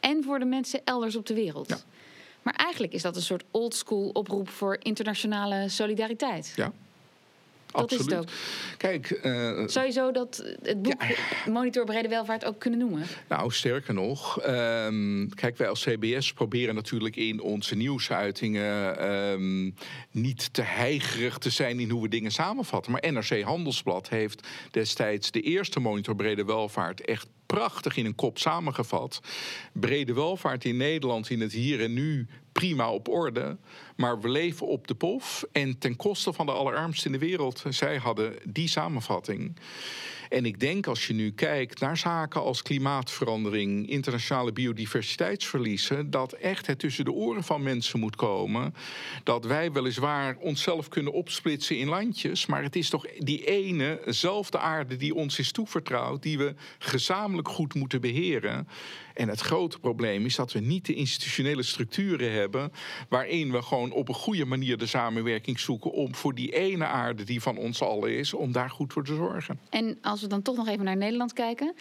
en 0.00 0.22
voor 0.24 0.38
de 0.38 0.44
mensen 0.44 0.80
elders 0.84 1.16
op 1.16 1.26
de 1.26 1.34
wereld? 1.34 1.68
Ja. 1.68 1.78
Maar 2.42 2.54
eigenlijk 2.54 2.92
is 2.92 3.02
dat 3.02 3.16
een 3.16 3.22
soort 3.22 3.44
oldschool 3.50 4.10
oproep 4.12 4.48
voor 4.48 4.76
internationale 4.82 5.68
solidariteit. 5.68 6.52
Ja. 6.56 6.72
Dat 7.72 7.82
Absoluut. 7.82 8.06
is 8.06 8.16
het 8.16 8.24
ook. 8.24 8.30
Kijk, 8.76 9.20
uh, 9.22 9.68
Zou 9.68 9.86
je 9.86 9.92
zo 9.92 10.12
dat 10.12 10.44
het 10.62 10.82
boek 10.82 11.02
ja. 11.02 11.50
Monitor 11.52 11.84
Brede 11.84 12.08
Welvaart 12.08 12.44
ook 12.44 12.58
kunnen 12.58 12.78
noemen? 12.78 13.02
Nou, 13.28 13.50
sterker 13.50 13.94
nog. 13.94 14.46
Um, 14.46 15.28
kijk, 15.34 15.56
wij 15.56 15.68
als 15.68 15.84
CBS 15.84 16.32
proberen 16.32 16.74
natuurlijk 16.74 17.16
in 17.16 17.40
onze 17.40 17.74
nieuwsuitingen 17.74 19.04
um, 19.10 19.74
niet 20.10 20.52
te 20.52 20.62
heigerig 20.62 21.38
te 21.38 21.50
zijn 21.50 21.80
in 21.80 21.90
hoe 21.90 22.02
we 22.02 22.08
dingen 22.08 22.30
samenvatten. 22.30 22.92
Maar 22.92 23.12
NRC 23.12 23.42
Handelsblad 23.42 24.08
heeft 24.08 24.48
destijds 24.70 25.30
de 25.30 25.40
eerste 25.40 25.80
Monitor 25.80 26.16
Brede 26.16 26.44
Welvaart 26.44 27.04
echt 27.04 27.26
prachtig 27.52 27.96
in 27.96 28.06
een 28.06 28.14
kop 28.14 28.38
samengevat. 28.38 29.20
Brede 29.72 30.14
welvaart 30.14 30.64
in 30.64 30.76
Nederland 30.76 31.30
in 31.30 31.40
het 31.40 31.52
hier 31.52 31.82
en 31.82 31.92
nu 31.92 32.26
prima 32.52 32.92
op 32.92 33.08
orde. 33.08 33.56
Maar 33.96 34.20
we 34.20 34.28
leven 34.28 34.66
op 34.66 34.86
de 34.86 34.94
pof 34.94 35.44
en 35.52 35.78
ten 35.78 35.96
koste 35.96 36.32
van 36.32 36.46
de 36.46 36.52
allerarmsten 36.52 37.12
in 37.12 37.18
de 37.18 37.26
wereld. 37.26 37.64
Zij 37.68 37.96
hadden 37.96 38.34
die 38.44 38.68
samenvatting. 38.68 39.56
En 40.32 40.44
ik 40.44 40.60
denk 40.60 40.86
als 40.86 41.06
je 41.06 41.12
nu 41.14 41.32
kijkt 41.32 41.80
naar 41.80 41.96
zaken 41.96 42.42
als 42.42 42.62
klimaatverandering, 42.62 43.88
internationale 43.88 44.52
biodiversiteitsverliezen, 44.52 46.10
dat 46.10 46.32
echt 46.32 46.66
het 46.66 46.78
tussen 46.78 47.04
de 47.04 47.12
oren 47.12 47.44
van 47.44 47.62
mensen 47.62 48.00
moet 48.00 48.16
komen. 48.16 48.74
Dat 49.24 49.44
wij 49.44 49.72
weliswaar 49.72 50.36
onszelf 50.36 50.88
kunnen 50.88 51.12
opsplitsen 51.12 51.78
in 51.78 51.88
landjes, 51.88 52.46
maar 52.46 52.62
het 52.62 52.76
is 52.76 52.88
toch 52.88 53.06
die 53.18 53.44
enezelfde 53.44 54.58
aarde 54.58 54.96
die 54.96 55.14
ons 55.14 55.38
is 55.38 55.52
toevertrouwd, 55.52 56.22
die 56.22 56.38
we 56.38 56.54
gezamenlijk 56.78 57.48
goed 57.48 57.74
moeten 57.74 58.00
beheren. 58.00 58.68
En 59.14 59.28
het 59.28 59.40
grote 59.40 59.78
probleem 59.78 60.24
is 60.24 60.36
dat 60.36 60.52
we 60.52 60.60
niet 60.60 60.86
de 60.86 60.94
institutionele 60.94 61.62
structuren 61.62 62.32
hebben 62.32 62.72
waarin 63.08 63.52
we 63.52 63.62
gewoon 63.62 63.92
op 63.92 64.08
een 64.08 64.14
goede 64.14 64.44
manier 64.44 64.78
de 64.78 64.86
samenwerking 64.86 65.60
zoeken 65.60 65.92
om 65.92 66.14
voor 66.14 66.34
die 66.34 66.50
ene 66.50 66.84
aarde 66.84 67.24
die 67.24 67.42
van 67.42 67.56
ons 67.56 67.82
allen 67.82 68.18
is, 68.18 68.34
om 68.34 68.52
daar 68.52 68.70
goed 68.70 68.92
voor 68.92 69.04
te 69.04 69.14
zorgen. 69.14 69.58
En 69.70 69.98
als 70.02 70.20
we 70.20 70.26
dan 70.26 70.42
toch 70.42 70.56
nog 70.56 70.68
even 70.68 70.84
naar 70.84 70.96
Nederland 70.96 71.32
kijken. 71.32 71.74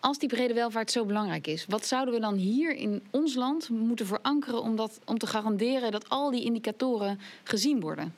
Als 0.00 0.18
die 0.18 0.28
brede 0.28 0.54
welvaart 0.54 0.90
zo 0.90 1.04
belangrijk 1.04 1.46
is, 1.46 1.66
wat 1.68 1.86
zouden 1.86 2.14
we 2.14 2.20
dan 2.20 2.34
hier 2.34 2.76
in 2.76 3.02
ons 3.10 3.34
land 3.34 3.68
moeten 3.68 4.06
verankeren 4.06 4.62
om, 4.62 4.76
dat, 4.76 5.00
om 5.04 5.18
te 5.18 5.26
garanderen 5.26 5.90
dat 5.90 6.08
al 6.08 6.30
die 6.30 6.44
indicatoren 6.44 7.20
gezien 7.44 7.80
worden? 7.80 8.14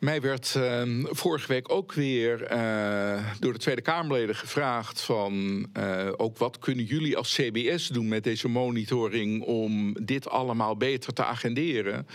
Mij 0.00 0.20
werd 0.20 0.54
uh, 0.56 0.82
vorige 1.04 1.46
week 1.46 1.72
ook 1.72 1.92
weer 1.92 2.52
uh, 2.52 3.24
door 3.40 3.52
de 3.52 3.58
Tweede 3.58 3.80
Kamerleden 3.80 4.36
gevraagd 4.36 5.00
van 5.00 5.66
uh, 5.78 6.08
ook 6.16 6.38
wat 6.38 6.58
kunnen 6.58 6.84
jullie 6.84 7.16
als 7.16 7.34
CBS 7.34 7.88
doen 7.88 8.08
met 8.08 8.24
deze 8.24 8.48
monitoring 8.48 9.42
om 9.42 9.96
dit 10.02 10.28
allemaal 10.28 10.76
beter 10.76 11.12
te 11.12 11.24
agenderen. 11.24 12.06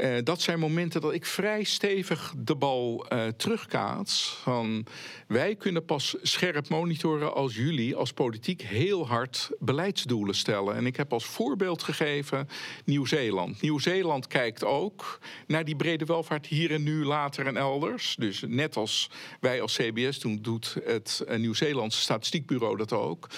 Uh, 0.00 0.16
dat 0.24 0.40
zijn 0.40 0.58
momenten 0.58 1.00
dat 1.00 1.12
ik 1.12 1.26
vrij 1.26 1.64
stevig 1.64 2.34
de 2.36 2.56
bal 2.56 3.06
uh, 3.12 3.26
terugkaats. 3.26 4.38
Van 4.42 4.86
wij 5.26 5.54
kunnen 5.54 5.84
pas 5.84 6.16
scherp 6.22 6.68
monitoren 6.68 7.34
als 7.34 7.54
jullie 7.54 7.96
als 7.96 8.12
politiek 8.12 8.62
heel 8.62 9.06
hard 9.06 9.50
beleidsdoelen 9.58 10.34
stellen. 10.34 10.76
En 10.76 10.86
ik 10.86 10.96
heb 10.96 11.12
als 11.12 11.24
voorbeeld 11.24 11.82
gegeven 11.82 12.48
Nieuw-Zeeland. 12.84 13.60
Nieuw-Zeeland 13.60 14.26
kijkt 14.26 14.64
ook 14.64 15.18
naar 15.46 15.64
die 15.64 15.76
brede 15.76 16.04
welvaart 16.04 16.46
hier 16.46 16.72
en 16.72 16.82
nu, 16.82 17.04
later 17.04 17.46
en 17.46 17.56
elders. 17.56 18.16
Dus 18.18 18.42
net 18.46 18.76
als 18.76 19.10
wij 19.40 19.60
als 19.60 19.76
CBS 19.76 20.18
doen, 20.18 20.38
doet 20.42 20.76
het 20.84 21.24
Nieuw-Zeelandse 21.36 22.00
statistiekbureau 22.00 22.76
dat 22.76 22.92
ook. 22.92 23.28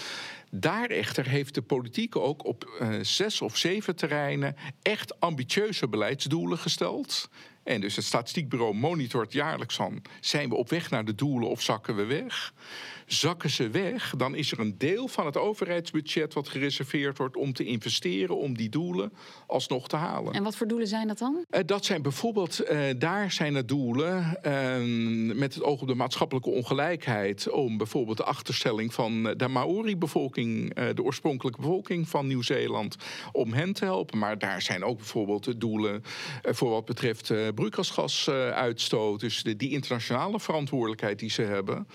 Daar 0.51 0.91
echter 0.91 1.29
heeft 1.29 1.55
de 1.55 1.63
politiek 1.63 2.17
ook 2.17 2.45
op 2.45 2.79
uh, 2.81 2.99
zes 3.03 3.41
of 3.41 3.57
zeven 3.57 3.97
terreinen 3.97 4.57
echt 4.83 5.21
ambitieuze 5.21 5.89
beleidsdoelen 5.89 6.59
gesteld. 6.59 7.29
En 7.63 7.81
dus 7.81 7.97
het 7.97 8.05
statistiekbureau 8.05 8.75
monitort 8.75 9.33
jaarlijks 9.33 9.75
van... 9.75 10.03
zijn 10.21 10.49
we 10.49 10.55
op 10.55 10.69
weg 10.69 10.91
naar 10.91 11.05
de 11.05 11.15
doelen 11.15 11.49
of 11.49 11.63
zakken 11.63 11.97
we 11.97 12.05
weg? 12.05 12.53
Zakken 13.07 13.51
ze 13.51 13.71
weg, 13.71 14.15
dan 14.17 14.35
is 14.35 14.53
er 14.53 14.61
een 14.61 14.75
deel 14.79 15.09
van 15.09 15.27
het 15.27 15.37
overheidsbudget... 15.37 16.35
wat 16.35 16.49
gereserveerd 16.49 17.19
wordt 17.19 17.37
om 17.37 17.53
te 17.53 17.65
investeren 17.65 18.37
om 18.37 18.57
die 18.57 18.69
doelen 18.69 19.13
alsnog 19.47 19.89
te 19.89 19.97
halen. 19.97 20.33
En 20.33 20.43
wat 20.43 20.57
voor 20.57 20.67
doelen 20.67 20.87
zijn 20.87 21.09
dat 21.09 21.19
dan? 21.19 21.45
Uh, 21.51 21.61
dat 21.67 21.85
zijn 21.85 22.03
bijvoorbeeld, 22.03 22.71
uh, 22.71 22.81
daar 22.99 23.33
zijn 23.33 23.55
het 23.55 23.69
doelen 23.69 24.39
uh, 24.47 25.35
met 25.35 25.55
het 25.55 25.63
oog 25.63 25.81
op 25.81 25.89
de 25.89 25.95
maatschappelijke 25.95 26.51
ongelijkheid... 26.51 27.51
om 27.51 27.77
bijvoorbeeld 27.77 28.17
de 28.17 28.25
achterstelling 28.25 28.95
van 28.95 29.23
de 29.37 29.49
Maori-bevolking... 29.49 30.75
de 30.75 31.03
oorspronkelijke 31.03 31.61
bevolking 31.61 32.09
van 32.09 32.27
Nieuw-Zeeland, 32.27 32.97
om 33.33 33.53
hen 33.53 33.73
te 33.73 33.85
helpen. 33.85 34.19
Maar 34.19 34.39
daar 34.39 34.63
zijn 34.63 34.85
ook 34.85 34.97
bijvoorbeeld 34.97 35.45
de 35.45 35.59
doelen 35.59 36.03
voor 36.43 36.71
wat 36.71 36.85
betreft 36.85 37.33
broeikasgasuitstoot. 37.55 39.21
Dus 39.21 39.43
de, 39.43 39.57
die 39.57 39.71
internationale 39.71 40.41
verantwoordelijkheid 40.41 41.19
die 41.19 41.31
ze 41.31 41.43
hebben. 41.43 41.87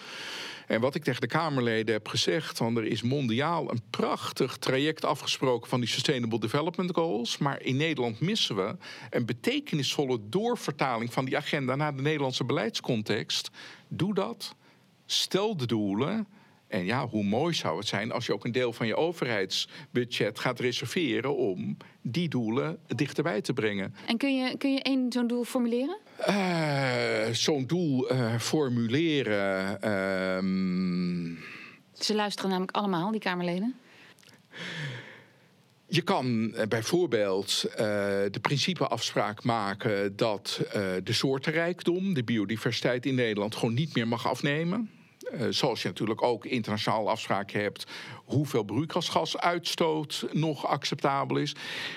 En 0.72 0.82
wat 0.82 0.96
ik 0.96 1.04
tegen 1.04 1.22
de 1.22 1.28
Kamerleden 1.28 1.94
heb 1.94 2.08
gezegd, 2.08 2.60
want 2.60 2.78
er 2.78 2.86
is 2.86 3.02
mondiaal 3.02 3.72
een 3.72 3.82
prachtig 3.90 4.58
traject 4.58 5.06
afgesproken 5.06 5.70
van 5.70 5.80
die 5.80 5.90
Sustainable 5.90 6.40
Development 6.40 6.92
Goals. 6.94 7.38
Maar 7.38 7.62
in 7.62 7.76
Nederland 7.76 8.20
missen 8.20 8.56
we 8.56 8.76
een 9.10 9.26
betekenisvolle 9.26 10.20
doorvertaling 10.30 11.14
van 11.14 11.26
die 11.26 11.38
agenda 11.38 11.76
naar 11.76 11.96
de 11.96 12.02
Nederlandse 12.02 12.44
beleidscontext. 12.44 13.50
Doe 13.88 14.14
dat. 14.14 14.56
Stel 15.06 15.58
de 15.58 15.66
doelen. 15.66 16.28
En 16.72 16.86
ja, 16.86 17.08
hoe 17.08 17.24
mooi 17.24 17.54
zou 17.54 17.78
het 17.78 17.88
zijn 17.88 18.12
als 18.12 18.26
je 18.26 18.34
ook 18.34 18.46
een 18.46 18.52
deel 18.52 18.74
van 18.74 18.88
je 18.88 18.96
overheidsbudget 18.96 20.40
gaat 20.40 20.60
reserveren 20.60 21.36
om 21.36 21.78
die 22.02 22.30
doelen 22.30 22.80
dichterbij 22.88 23.42
te 23.42 23.54
brengen. 23.54 23.96
En 24.06 24.18
kun 24.18 24.38
je, 24.38 24.58
kun 24.58 24.74
je 24.74 24.82
één 24.82 25.12
zo'n 25.12 25.28
doel 25.28 25.44
formuleren? 25.44 25.98
Uh, 26.28 27.28
zo'n 27.32 27.66
doel 27.66 28.12
uh, 28.12 28.40
formuleren. 28.40 29.78
Uh, 29.84 31.38
Ze 31.94 32.16
luisteren 32.16 32.50
namelijk 32.50 32.78
allemaal, 32.78 33.12
die 33.12 33.20
Kamerleden. 33.20 33.76
Je 35.88 36.02
kan 36.02 36.56
bijvoorbeeld 36.70 37.66
uh, 37.70 37.76
de 38.32 38.40
principeafspraak 38.42 39.44
maken 39.44 40.16
dat 40.16 40.62
uh, 40.66 40.72
de 41.04 41.14
soortenrijkdom, 41.14 42.14
de 42.14 42.24
biodiversiteit 42.24 43.06
in 43.06 43.16
Nederland, 43.16 43.56
gewoon 43.56 43.74
niet 43.74 43.96
meer 43.96 44.08
mag 44.08 44.28
afnemen. 44.28 44.90
Uh, 45.34 45.48
zoals 45.50 45.82
je 45.82 45.88
natuurlijk 45.88 46.22
ook 46.24 46.46
internationaal 46.46 47.10
afspraken 47.10 47.62
hebt 47.62 47.86
hoeveel 48.16 48.64
broeikasgasuitstoot 48.64 50.28
nog 50.32 50.68
acceptabel 50.68 51.38
is. 51.38 51.56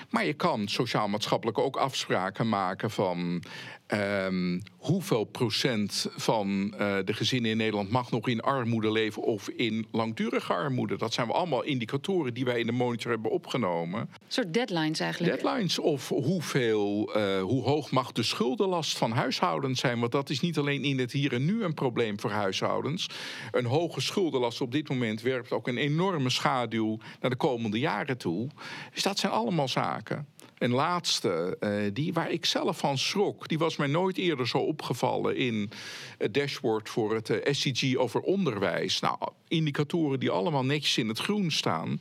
Maar 0.09 0.25
je 0.25 0.33
kan 0.33 0.67
sociaal-maatschappelijk 0.67 1.57
ook 1.57 1.75
afspraken 1.75 2.49
maken 2.49 2.91
van 2.91 3.43
um, 3.87 4.61
hoeveel 4.77 5.23
procent 5.23 6.07
van 6.15 6.73
uh, 6.79 6.97
de 7.05 7.13
gezinnen 7.13 7.51
in 7.51 7.57
Nederland 7.57 7.89
mag 7.89 8.11
nog 8.11 8.27
in 8.27 8.41
armoede 8.41 8.91
leven 8.91 9.21
of 9.21 9.49
in 9.49 9.85
langdurige 9.91 10.53
armoede. 10.53 10.97
Dat 10.97 11.13
zijn 11.13 11.27
we 11.27 11.33
allemaal 11.33 11.63
indicatoren 11.63 12.33
die 12.33 12.45
wij 12.45 12.59
in 12.59 12.65
de 12.65 12.71
monitor 12.71 13.11
hebben 13.11 13.31
opgenomen. 13.31 13.99
Een 13.99 14.07
soort 14.27 14.53
deadlines 14.53 14.99
eigenlijk. 14.99 15.41
Deadlines 15.41 15.79
of 15.79 16.09
hoeveel, 16.09 17.17
uh, 17.17 17.41
hoe 17.41 17.63
hoog 17.63 17.91
mag 17.91 18.11
de 18.11 18.23
schuldenlast 18.23 18.97
van 18.97 19.11
huishoudens 19.11 19.79
zijn. 19.79 19.99
Want 19.99 20.11
dat 20.11 20.29
is 20.29 20.39
niet 20.39 20.57
alleen 20.57 20.83
in 20.83 20.99
het 20.99 21.11
hier 21.11 21.33
en 21.33 21.45
nu 21.45 21.63
een 21.63 21.73
probleem 21.73 22.19
voor 22.19 22.31
huishoudens. 22.31 23.09
Een 23.51 23.65
hoge 23.65 24.01
schuldenlast 24.01 24.61
op 24.61 24.71
dit 24.71 24.89
moment 24.89 25.21
werpt 25.21 25.51
ook 25.51 25.67
een 25.67 25.77
enorme 25.77 26.29
schaduw 26.29 26.97
naar 27.21 27.29
de 27.29 27.37
komende 27.37 27.79
jaren 27.79 28.17
toe. 28.17 28.47
Dus 28.93 29.03
dat 29.03 29.19
zijn 29.19 29.31
allemaal 29.31 29.67
zaken. 29.67 30.27
En 30.57 30.71
laatste, 30.71 31.57
uh, 31.59 31.93
die 31.93 32.13
waar 32.13 32.31
ik 32.31 32.45
zelf 32.45 32.77
van 32.77 32.97
schrok, 32.97 33.47
die 33.47 33.57
was 33.57 33.75
mij 33.75 33.87
nooit 33.87 34.17
eerder 34.17 34.47
zo 34.47 34.57
opgevallen 34.57 35.35
in 35.35 35.69
het 36.17 36.33
dashboard 36.33 36.89
voor 36.89 37.13
het 37.13 37.29
uh, 37.29 37.37
SCG 37.51 37.95
over 37.95 38.21
onderwijs. 38.21 38.99
Nou, 38.99 39.17
indicatoren 39.47 40.19
die 40.19 40.29
allemaal 40.29 40.65
netjes 40.65 40.97
in 40.97 41.07
het 41.07 41.19
groen 41.19 41.51
staan. 41.51 41.99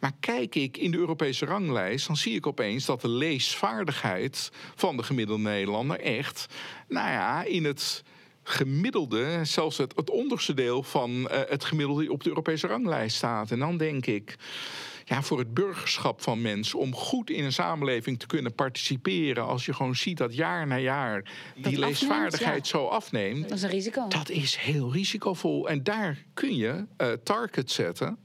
Maar 0.00 0.12
kijk 0.20 0.54
ik 0.54 0.76
in 0.76 0.90
de 0.90 0.96
Europese 0.96 1.44
ranglijst, 1.44 2.06
dan 2.06 2.16
zie 2.16 2.34
ik 2.34 2.46
opeens 2.46 2.84
dat 2.84 3.00
de 3.00 3.08
leesvaardigheid 3.08 4.50
van 4.74 4.96
de 4.96 5.02
gemiddelde 5.02 5.42
Nederlander 5.42 6.00
echt, 6.00 6.46
nou 6.88 7.10
ja, 7.10 7.42
in 7.42 7.64
het 7.64 8.02
gemiddelde, 8.42 9.40
zelfs 9.42 9.76
het, 9.76 9.92
het 9.96 10.10
onderste 10.10 10.54
deel 10.54 10.82
van 10.82 11.10
uh, 11.10 11.26
het 11.48 11.64
gemiddelde 11.64 12.12
op 12.12 12.22
de 12.22 12.28
Europese 12.28 12.66
ranglijst 12.66 13.16
staat. 13.16 13.50
En 13.50 13.58
dan 13.58 13.76
denk 13.76 14.06
ik, 14.06 14.36
ja, 15.08 15.22
voor 15.22 15.38
het 15.38 15.54
burgerschap 15.54 16.22
van 16.22 16.42
mensen, 16.42 16.78
om 16.78 16.94
goed 16.94 17.30
in 17.30 17.44
een 17.44 17.52
samenleving 17.52 18.18
te 18.18 18.26
kunnen 18.26 18.54
participeren, 18.54 19.46
als 19.46 19.66
je 19.66 19.74
gewoon 19.74 19.96
ziet 19.96 20.16
dat 20.16 20.34
jaar 20.34 20.66
na 20.66 20.78
jaar 20.78 21.22
die 21.54 21.62
Dat 21.62 21.72
leesvaardigheid 21.72 22.42
afneemt, 22.42 22.66
ja. 22.66 22.78
zo 22.78 22.86
afneemt, 22.86 23.48
Dat 23.48 23.58
is 23.58 23.62
een 23.62 23.70
risico. 23.70 24.08
dat 24.08 24.30
is 24.30 24.56
heel 24.56 24.92
risicovol. 24.92 25.68
En 25.68 25.82
daar 25.82 26.24
kun 26.34 26.56
je 26.56 26.86
uh, 26.98 27.12
targets 27.12 27.74
zetten. 27.74 28.18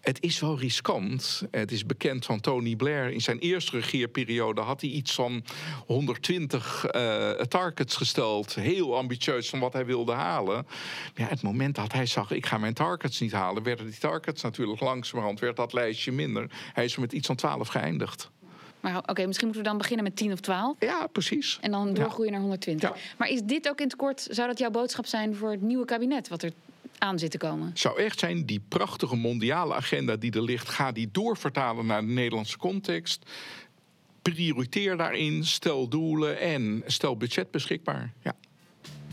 Het 0.00 0.22
is 0.22 0.40
wel 0.40 0.58
riskant. 0.58 1.42
Het 1.50 1.72
is 1.72 1.86
bekend 1.86 2.24
van 2.24 2.40
Tony 2.40 2.76
Blair. 2.76 3.10
In 3.10 3.20
zijn 3.20 3.38
eerste 3.38 3.76
regeerperiode 3.76 4.60
had 4.60 4.80
hij 4.80 4.90
iets 4.90 5.14
van 5.14 5.44
120 5.86 6.94
uh, 6.94 7.30
targets 7.30 7.96
gesteld. 7.96 8.54
Heel 8.54 8.96
ambitieus 8.96 9.48
van 9.48 9.58
wat 9.58 9.72
hij 9.72 9.86
wilde 9.86 10.12
halen. 10.12 10.66
Maar 10.66 11.12
ja, 11.14 11.26
het 11.26 11.42
moment 11.42 11.74
dat 11.74 11.92
hij 11.92 12.06
zag, 12.06 12.30
ik 12.30 12.46
ga 12.46 12.58
mijn 12.58 12.74
targets 12.74 13.20
niet 13.20 13.32
halen... 13.32 13.62
werden 13.62 13.86
die 13.86 13.98
targets 13.98 14.42
natuurlijk 14.42 14.80
langzamerhand, 14.80 15.40
werd 15.40 15.56
dat 15.56 15.72
lijstje 15.72 16.12
minder. 16.12 16.50
Hij 16.72 16.84
is 16.84 16.94
er 16.94 17.00
met 17.00 17.12
iets 17.12 17.26
van 17.26 17.36
12 17.36 17.68
geëindigd. 17.68 18.30
Maar 18.80 18.96
oké, 18.96 19.10
okay, 19.10 19.26
misschien 19.26 19.46
moeten 19.46 19.64
we 19.64 19.70
dan 19.70 19.78
beginnen 19.78 20.04
met 20.04 20.16
10 20.16 20.32
of 20.32 20.40
12. 20.40 20.76
Ja, 20.78 21.06
precies. 21.06 21.58
En 21.60 21.70
dan 21.70 21.94
doorgroeien 21.94 22.24
ja. 22.24 22.30
naar 22.30 22.40
120. 22.40 22.88
Ja. 22.88 22.96
Maar 23.18 23.28
is 23.28 23.42
dit 23.42 23.68
ook 23.68 23.78
in 23.78 23.86
het 23.86 23.96
kort, 23.96 24.26
zou 24.30 24.48
dat 24.48 24.58
jouw 24.58 24.70
boodschap 24.70 25.06
zijn 25.06 25.34
voor 25.34 25.50
het 25.50 25.62
nieuwe 25.62 25.84
kabinet 25.84 26.28
wat 26.28 26.42
er 26.42 26.52
aan 26.98 27.18
zit 27.18 27.30
te 27.30 27.38
komen? 27.38 27.70
Zou 27.74 28.00
echt 28.00 28.18
zijn, 28.18 28.46
die 28.46 28.62
prachtige 28.68 29.16
mondiale 29.16 29.74
agenda 29.74 30.16
die 30.16 30.32
er 30.32 30.42
ligt, 30.42 30.68
ga 30.68 30.92
die 30.92 31.08
doorvertalen 31.12 31.86
naar 31.86 32.00
de 32.00 32.12
Nederlandse 32.12 32.58
context. 32.58 33.30
Prioriteer 34.22 34.96
daarin, 34.96 35.44
stel 35.44 35.88
doelen 35.88 36.40
en 36.40 36.82
stel 36.86 37.16
budget 37.16 37.50
beschikbaar. 37.50 38.12
Ja. 38.22 38.34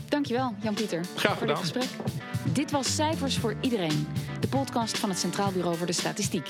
Dankjewel, 0.08 0.54
Jan-Pieter. 0.62 1.04
Graag 1.16 1.38
voor 1.38 1.48
gedaan. 1.48 1.62
dit 1.62 1.72
gesprek. 1.74 2.06
Dit 2.52 2.70
was 2.70 2.94
Cijfers 2.94 3.38
voor 3.38 3.56
Iedereen, 3.60 4.06
de 4.40 4.48
podcast 4.48 4.98
van 4.98 5.08
het 5.08 5.18
Centraal 5.18 5.52
Bureau 5.52 5.76
voor 5.76 5.86
de 5.86 5.92
Statistiek. 5.92 6.48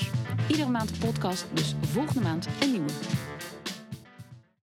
Iedere 0.49 0.71
maand 0.71 0.91
een 0.91 0.99
podcast, 0.99 1.47
dus 1.53 1.75
volgende 1.81 2.21
maand 2.21 2.49
een 2.61 2.71
nieuwe. 2.71 2.89